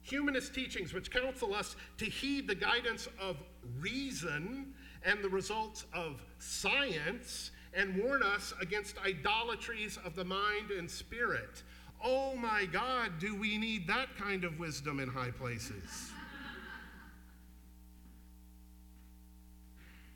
humanist 0.02 0.54
teachings 0.54 0.94
which 0.94 1.12
counsel 1.12 1.54
us 1.54 1.76
to 1.98 2.06
heed 2.06 2.48
the 2.48 2.56
guidance 2.56 3.10
of 3.20 3.38
reason 3.80 4.74
and 5.04 5.22
the 5.22 5.30
results 5.30 5.86
of 5.94 6.24
science 6.40 7.52
and 7.74 7.96
warn 8.04 8.24
us 8.24 8.54
against 8.62 8.98
idolatries 9.00 9.98
of 10.06 10.16
the 10.16 10.26
mind 10.26 10.72
and 10.78 10.90
spirit. 10.90 11.64
Oh 12.04 12.36
my 12.36 12.66
God, 12.66 13.20
do 13.20 13.36
we 13.36 13.58
need 13.58 13.88
that 13.88 14.16
kind 14.18 14.44
of 14.44 14.60
wisdom 14.60 15.00
in 15.00 15.10
high 15.10 15.32
places? 15.32 16.12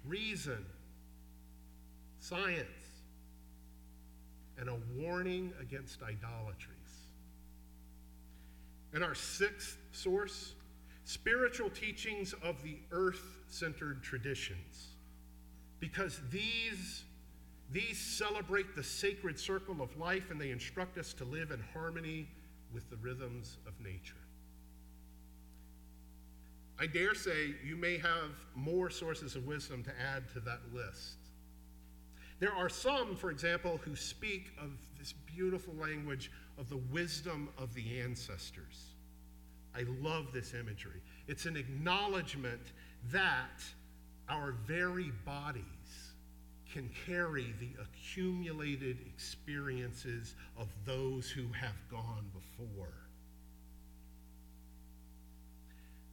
Reason, 0.05 0.65
science, 2.19 2.67
and 4.57 4.69
a 4.69 4.77
warning 4.95 5.53
against 5.59 6.01
idolatries. 6.03 6.77
And 8.93 9.03
our 9.03 9.15
sixth 9.15 9.77
source 9.91 10.53
spiritual 11.11 11.69
teachings 11.69 12.33
of 12.41 12.61
the 12.63 12.77
earth 12.91 13.37
centered 13.47 14.01
traditions. 14.01 14.87
Because 15.79 16.21
these, 16.29 17.03
these 17.71 17.97
celebrate 17.97 18.75
the 18.75 18.84
sacred 18.84 19.39
circle 19.39 19.81
of 19.81 19.95
life 19.97 20.29
and 20.29 20.39
they 20.39 20.51
instruct 20.51 20.97
us 20.97 21.13
to 21.13 21.25
live 21.25 21.51
in 21.51 21.63
harmony 21.73 22.27
with 22.73 22.89
the 22.89 22.97
rhythms 22.97 23.57
of 23.67 23.73
nature. 23.79 24.15
I 26.79 26.88
dare 26.88 27.13
say 27.13 27.53
you 27.63 27.77
may 27.77 27.97
have 27.97 28.31
more 28.55 28.89
sources 28.89 29.36
of 29.36 29.45
wisdom 29.45 29.84
to 29.84 29.91
add 30.01 30.27
to 30.34 30.39
that 30.41 30.60
list. 30.73 31.17
There 32.39 32.53
are 32.53 32.69
some, 32.69 33.15
for 33.15 33.29
example, 33.29 33.79
who 33.84 33.95
speak 33.95 34.51
of 34.60 34.71
this 34.97 35.13
beautiful 35.13 35.75
language 35.75 36.31
of 36.57 36.69
the 36.69 36.77
wisdom 36.91 37.49
of 37.57 37.73
the 37.75 37.99
ancestors. 37.99 38.95
I 39.75 39.86
love 40.01 40.34
this 40.34 40.53
imagery. 40.53 41.01
It's 41.27 41.45
an 41.45 41.55
acknowledgement 41.55 42.73
that 43.12 43.63
our 44.27 44.53
very 44.65 45.12
bodies 45.23 45.63
can 46.71 46.89
carry 47.05 47.53
the 47.60 47.69
accumulated 47.81 48.97
experiences 49.05 50.36
of 50.57 50.67
those 50.86 51.29
who 51.29 51.47
have 51.53 51.75
gone 51.89 52.25
before. 52.34 52.93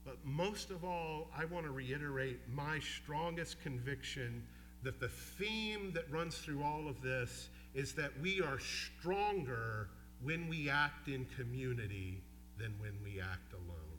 But 0.04 0.16
most 0.24 0.70
of 0.70 0.84
all, 0.84 1.28
I 1.36 1.44
want 1.44 1.66
to 1.66 1.70
reiterate 1.70 2.40
my 2.52 2.80
strongest 2.80 3.62
conviction 3.62 4.42
that 4.82 5.00
the 5.00 5.08
theme 5.08 5.92
that 5.92 6.10
runs 6.10 6.38
through 6.38 6.62
all 6.62 6.88
of 6.88 7.02
this 7.02 7.48
is 7.74 7.92
that 7.94 8.18
we 8.20 8.40
are 8.40 8.58
stronger 8.58 9.90
when 10.22 10.48
we 10.48 10.70
act 10.70 11.08
in 11.08 11.26
community 11.36 12.22
than 12.58 12.74
when 12.78 12.94
we 13.04 13.20
act 13.20 13.52
alone. 13.52 13.98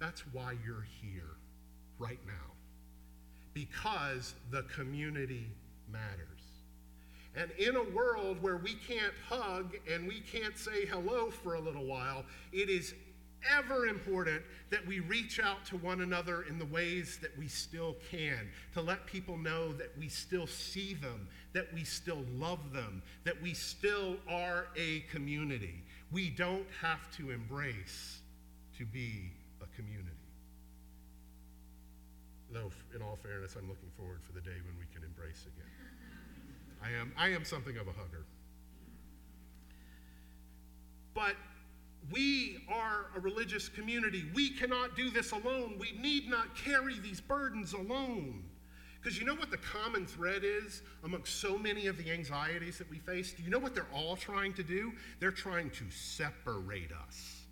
That's 0.00 0.22
why 0.32 0.56
you're 0.64 0.86
here 1.00 1.36
right 1.98 2.18
now, 2.26 2.52
because 3.54 4.34
the 4.50 4.62
community 4.64 5.46
matters. 5.90 6.28
And 7.36 7.50
in 7.52 7.76
a 7.76 7.82
world 7.82 8.40
where 8.42 8.58
we 8.58 8.74
can't 8.74 9.14
hug 9.28 9.74
and 9.92 10.06
we 10.06 10.20
can't 10.20 10.56
say 10.56 10.86
hello 10.86 11.30
for 11.30 11.54
a 11.54 11.60
little 11.60 11.84
while, 11.84 12.24
it 12.52 12.68
is 12.68 12.94
ever 13.58 13.86
important 13.86 14.42
that 14.70 14.86
we 14.86 15.00
reach 15.00 15.40
out 15.40 15.64
to 15.66 15.76
one 15.76 16.00
another 16.00 16.42
in 16.42 16.58
the 16.58 16.64
ways 16.66 17.18
that 17.20 17.36
we 17.36 17.48
still 17.48 17.96
can, 18.10 18.48
to 18.72 18.80
let 18.80 19.04
people 19.06 19.36
know 19.36 19.72
that 19.72 19.90
we 19.98 20.08
still 20.08 20.46
see 20.46 20.94
them, 20.94 21.28
that 21.52 21.72
we 21.74 21.84
still 21.84 22.24
love 22.36 22.72
them, 22.72 23.02
that 23.24 23.40
we 23.42 23.52
still 23.52 24.16
are 24.28 24.68
a 24.76 25.00
community. 25.12 25.82
We 26.10 26.30
don't 26.30 26.66
have 26.80 27.10
to 27.16 27.30
embrace 27.30 28.20
to 28.78 28.86
be 28.86 29.32
a 29.60 29.66
community. 29.76 30.10
Though, 32.52 32.70
in 32.94 33.02
all 33.02 33.18
fairness, 33.22 33.56
I'm 33.58 33.68
looking 33.68 33.90
forward 33.96 34.20
for 34.22 34.32
the 34.32 34.40
day 34.40 34.56
when 34.64 34.78
we 34.78 34.86
can 34.94 35.02
embrace 35.02 35.42
again. 35.42 35.73
I 36.84 36.90
am, 37.00 37.12
I 37.16 37.28
am 37.28 37.44
something 37.44 37.76
of 37.78 37.88
a 37.88 37.92
hugger. 37.92 38.26
But 41.14 41.34
we 42.10 42.58
are 42.68 43.06
a 43.16 43.20
religious 43.20 43.68
community. 43.68 44.24
We 44.34 44.50
cannot 44.50 44.96
do 44.96 45.10
this 45.10 45.32
alone. 45.32 45.76
We 45.78 45.92
need 46.00 46.28
not 46.28 46.54
carry 46.56 46.98
these 46.98 47.20
burdens 47.20 47.72
alone. 47.72 48.44
Because 49.00 49.18
you 49.18 49.24
know 49.24 49.34
what 49.34 49.50
the 49.50 49.58
common 49.58 50.06
thread 50.06 50.42
is 50.44 50.82
amongst 51.04 51.40
so 51.40 51.58
many 51.58 51.86
of 51.86 51.96
the 51.96 52.10
anxieties 52.10 52.78
that 52.78 52.90
we 52.90 52.98
face? 52.98 53.32
Do 53.32 53.42
you 53.42 53.50
know 53.50 53.58
what 53.58 53.74
they're 53.74 53.86
all 53.92 54.16
trying 54.16 54.54
to 54.54 54.62
do? 54.62 54.92
They're 55.20 55.30
trying 55.30 55.70
to 55.70 55.84
separate 55.90 56.90
us, 57.06 57.42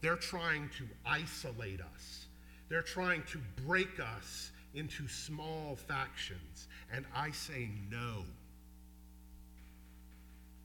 they're 0.00 0.16
trying 0.16 0.68
to 0.78 0.84
isolate 1.04 1.80
us, 1.80 2.26
they're 2.68 2.82
trying 2.82 3.22
to 3.30 3.40
break 3.64 4.00
us 4.00 4.50
into 4.74 5.08
small 5.08 5.76
factions. 5.76 6.68
And 6.92 7.06
I 7.14 7.30
say 7.30 7.70
no. 7.90 8.24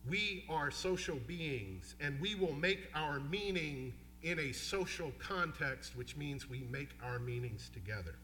We 0.09 0.45
are 0.49 0.71
social 0.71 1.17
beings, 1.27 1.95
and 1.99 2.19
we 2.19 2.35
will 2.35 2.53
make 2.53 2.89
our 2.95 3.19
meaning 3.19 3.93
in 4.23 4.39
a 4.39 4.51
social 4.51 5.11
context, 5.19 5.95
which 5.95 6.17
means 6.17 6.49
we 6.49 6.65
make 6.71 6.89
our 7.03 7.19
meanings 7.19 7.69
together. 7.73 8.15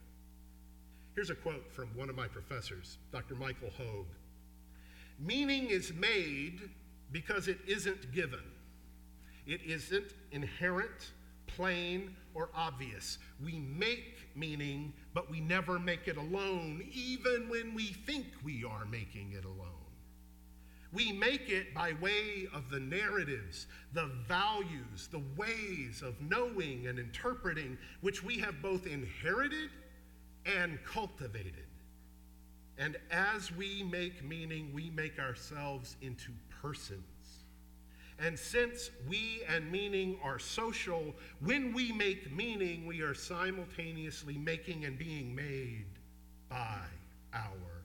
Here's 1.15 1.29
a 1.29 1.35
quote 1.35 1.71
from 1.71 1.87
one 1.95 2.09
of 2.09 2.15
my 2.15 2.27
professors, 2.27 2.97
Dr. 3.11 3.35
Michael 3.35 3.71
Hogue 3.77 4.05
Meaning 5.19 5.69
is 5.69 5.91
made 5.93 6.69
because 7.11 7.47
it 7.47 7.57
isn't 7.67 8.11
given, 8.11 8.43
it 9.47 9.61
isn't 9.65 10.13
inherent, 10.31 11.11
plain, 11.47 12.15
or 12.35 12.49
obvious. 12.55 13.17
We 13.43 13.59
make 13.59 14.15
meaning, 14.35 14.93
but 15.15 15.31
we 15.31 15.39
never 15.39 15.79
make 15.79 16.07
it 16.07 16.17
alone, 16.17 16.87
even 16.91 17.49
when 17.49 17.73
we 17.73 17.87
think 17.87 18.27
we 18.43 18.63
are 18.63 18.85
making 18.85 19.31
it 19.31 19.45
alone. 19.45 19.76
We 20.93 21.11
make 21.11 21.49
it 21.49 21.73
by 21.73 21.93
way 22.01 22.47
of 22.53 22.69
the 22.69 22.79
narratives, 22.79 23.67
the 23.93 24.09
values, 24.27 25.09
the 25.11 25.21
ways 25.35 26.01
of 26.01 26.19
knowing 26.21 26.87
and 26.87 26.97
interpreting, 26.97 27.77
which 28.01 28.23
we 28.23 28.39
have 28.39 28.61
both 28.61 28.87
inherited 28.87 29.69
and 30.45 30.79
cultivated. 30.85 31.65
And 32.77 32.95
as 33.11 33.51
we 33.51 33.83
make 33.83 34.23
meaning, 34.23 34.71
we 34.73 34.89
make 34.91 35.19
ourselves 35.19 35.97
into 36.01 36.31
persons. 36.61 37.03
And 38.19 38.37
since 38.37 38.89
we 39.07 39.41
and 39.47 39.71
meaning 39.71 40.17
are 40.23 40.39
social, 40.39 41.13
when 41.39 41.73
we 41.73 41.91
make 41.91 42.35
meaning, 42.35 42.85
we 42.85 43.01
are 43.01 43.13
simultaneously 43.13 44.37
making 44.37 44.85
and 44.85 44.97
being 44.97 45.35
made 45.35 45.85
by 46.49 46.81
our 47.33 47.76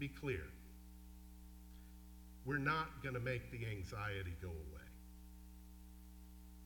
be 0.00 0.08
clear, 0.08 0.42
we're 2.46 2.58
not 2.58 3.02
going 3.02 3.14
to 3.14 3.20
make 3.20 3.50
the 3.52 3.66
anxiety 3.66 4.34
go 4.40 4.48
away. 4.48 4.80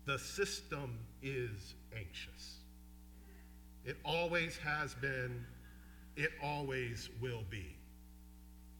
The 0.06 0.18
system 0.18 0.98
is 1.22 1.74
anxious. 1.96 2.58
It 3.84 3.96
always 4.04 4.56
has 4.58 4.94
been, 4.94 5.44
it 6.16 6.30
always 6.42 7.10
will 7.20 7.42
be. 7.50 7.76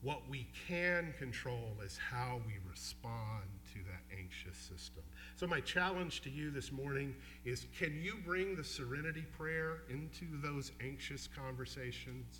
What 0.02 0.28
we 0.28 0.46
can 0.68 1.14
control 1.18 1.72
is 1.84 1.98
how 1.98 2.40
we 2.46 2.54
respond 2.70 3.44
to 3.72 3.78
that 3.84 4.02
anxious 4.16 4.56
system. 4.56 5.02
So, 5.36 5.46
my 5.46 5.60
challenge 5.60 6.20
to 6.22 6.30
you 6.30 6.50
this 6.50 6.70
morning 6.70 7.14
is 7.46 7.66
can 7.76 8.02
you 8.02 8.16
bring 8.24 8.54
the 8.54 8.64
serenity 8.64 9.24
prayer 9.36 9.82
into 9.88 10.26
those 10.42 10.72
anxious 10.82 11.26
conversations? 11.26 12.36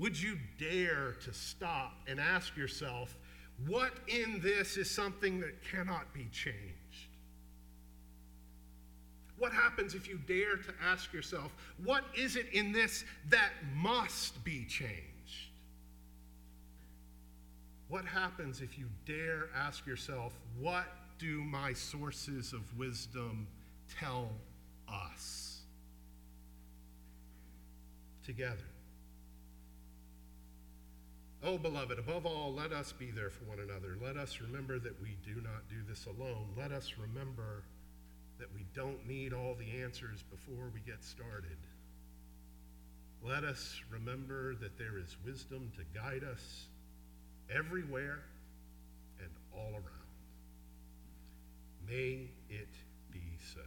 Would 0.00 0.20
you 0.20 0.38
dare 0.58 1.12
to 1.24 1.32
stop 1.34 1.92
and 2.08 2.18
ask 2.18 2.56
yourself, 2.56 3.14
what 3.66 3.92
in 4.08 4.40
this 4.40 4.78
is 4.78 4.90
something 4.90 5.40
that 5.40 5.62
cannot 5.62 6.14
be 6.14 6.26
changed? 6.32 6.56
What 9.36 9.52
happens 9.52 9.94
if 9.94 10.08
you 10.08 10.18
dare 10.26 10.56
to 10.56 10.72
ask 10.82 11.12
yourself, 11.12 11.54
what 11.84 12.04
is 12.16 12.36
it 12.36 12.46
in 12.54 12.72
this 12.72 13.04
that 13.28 13.50
must 13.76 14.42
be 14.42 14.64
changed? 14.64 15.04
What 17.88 18.06
happens 18.06 18.62
if 18.62 18.78
you 18.78 18.86
dare 19.04 19.50
ask 19.54 19.86
yourself, 19.86 20.32
what 20.58 20.86
do 21.18 21.44
my 21.44 21.74
sources 21.74 22.54
of 22.54 22.62
wisdom 22.78 23.46
tell 23.98 24.30
us? 24.88 25.60
Together. 28.24 28.64
Oh, 31.42 31.56
beloved, 31.56 31.98
above 31.98 32.26
all, 32.26 32.52
let 32.52 32.70
us 32.70 32.92
be 32.92 33.10
there 33.10 33.30
for 33.30 33.44
one 33.44 33.60
another. 33.60 33.96
Let 34.02 34.18
us 34.18 34.40
remember 34.42 34.78
that 34.78 35.00
we 35.00 35.16
do 35.24 35.40
not 35.40 35.68
do 35.70 35.76
this 35.88 36.04
alone. 36.04 36.48
Let 36.56 36.70
us 36.70 36.94
remember 36.98 37.64
that 38.38 38.52
we 38.54 38.66
don't 38.74 39.06
need 39.08 39.32
all 39.32 39.54
the 39.54 39.82
answers 39.82 40.22
before 40.30 40.70
we 40.74 40.80
get 40.80 41.02
started. 41.02 41.56
Let 43.22 43.44
us 43.44 43.80
remember 43.90 44.54
that 44.56 44.76
there 44.76 44.98
is 44.98 45.16
wisdom 45.24 45.72
to 45.76 45.98
guide 45.98 46.24
us 46.24 46.66
everywhere 47.54 48.20
and 49.18 49.30
all 49.54 49.72
around. 49.72 49.84
May 51.88 52.28
it 52.50 52.68
be 53.10 53.22
so. 53.54 53.60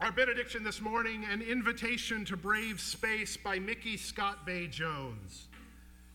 Our 0.00 0.12
benediction 0.12 0.62
this 0.62 0.80
morning 0.80 1.24
an 1.30 1.42
invitation 1.42 2.24
to 2.26 2.36
brave 2.36 2.80
space 2.80 3.36
by 3.36 3.58
Micky 3.58 3.96
ScottBey 3.96 4.70
Jones. 4.70 5.48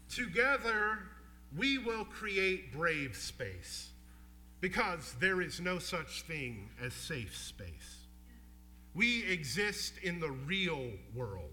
Together, 0.10 1.00
we 1.58 1.78
will 1.78 2.06
create 2.06 2.74
brave 2.74 3.16
space 3.16 3.90
because 4.62 5.16
there 5.20 5.42
is 5.42 5.60
no 5.60 5.80
such 5.80 6.24
thing 6.24 6.70
as 6.82 6.94
safe 6.94 7.36
space. 7.36 8.06
We 8.94 9.26
exist 9.26 9.94
in 10.02 10.20
the 10.20 10.32
real 10.32 10.90
world. 11.14 11.52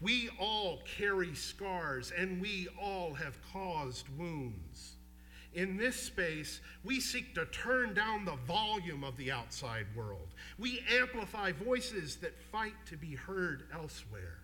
We 0.00 0.30
all 0.38 0.80
carry 0.96 1.34
scars 1.34 2.12
and 2.16 2.40
we 2.40 2.68
all 2.80 3.12
have 3.14 3.36
caused 3.52 4.08
wounds. 4.16 4.96
In 5.52 5.76
this 5.76 5.96
space, 5.96 6.60
we 6.84 7.00
seek 7.00 7.34
to 7.34 7.44
turn 7.46 7.92
down 7.92 8.24
the 8.24 8.36
volume 8.46 9.02
of 9.02 9.16
the 9.16 9.32
outside 9.32 9.86
world. 9.96 10.28
We 10.58 10.84
amplify 10.90 11.52
voices 11.52 12.16
that 12.16 12.40
fight 12.52 12.74
to 12.86 12.96
be 12.96 13.16
heard 13.16 13.64
elsewhere. 13.74 14.38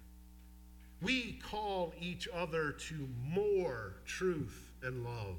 We 1.03 1.41
call 1.43 1.93
each 2.01 2.29
other 2.33 2.73
to 2.73 3.09
more 3.23 3.97
truth 4.07 4.73
and 4.83 5.05
love. 5.05 5.37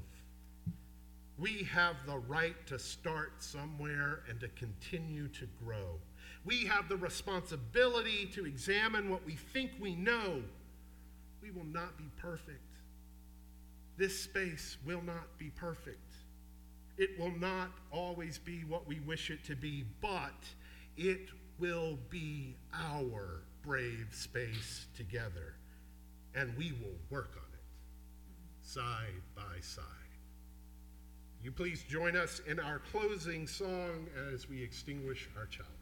We 1.38 1.64
have 1.64 1.96
the 2.06 2.18
right 2.18 2.66
to 2.66 2.78
start 2.78 3.42
somewhere 3.42 4.20
and 4.28 4.40
to 4.40 4.48
continue 4.48 5.28
to 5.28 5.46
grow. 5.64 6.00
We 6.44 6.66
have 6.66 6.88
the 6.88 6.96
responsibility 6.96 8.26
to 8.34 8.44
examine 8.46 9.10
what 9.10 9.24
we 9.24 9.34
think 9.34 9.72
we 9.80 9.94
know. 9.94 10.42
We 11.42 11.50
will 11.50 11.66
not 11.66 11.96
be 11.96 12.10
perfect. 12.16 12.60
This 13.96 14.18
space 14.18 14.78
will 14.84 15.02
not 15.02 15.38
be 15.38 15.50
perfect. 15.50 16.14
It 16.96 17.18
will 17.18 17.36
not 17.38 17.70
always 17.92 18.38
be 18.38 18.64
what 18.64 18.86
we 18.86 19.00
wish 19.00 19.30
it 19.30 19.44
to 19.44 19.56
be, 19.56 19.84
but 20.00 20.34
it 20.96 21.28
will 21.58 21.98
be 22.10 22.56
our 22.72 23.42
brave 23.68 24.08
space 24.12 24.86
together, 24.96 25.54
and 26.34 26.56
we 26.56 26.72
will 26.72 26.96
work 27.10 27.32
on 27.36 27.52
it 27.52 28.66
side 28.66 29.20
by 29.36 29.60
side. 29.60 29.84
You 31.42 31.52
please 31.52 31.82
join 31.82 32.16
us 32.16 32.40
in 32.46 32.58
our 32.58 32.80
closing 32.90 33.46
song 33.46 34.06
as 34.32 34.48
we 34.48 34.62
extinguish 34.62 35.28
our 35.36 35.44
chalice. 35.44 35.77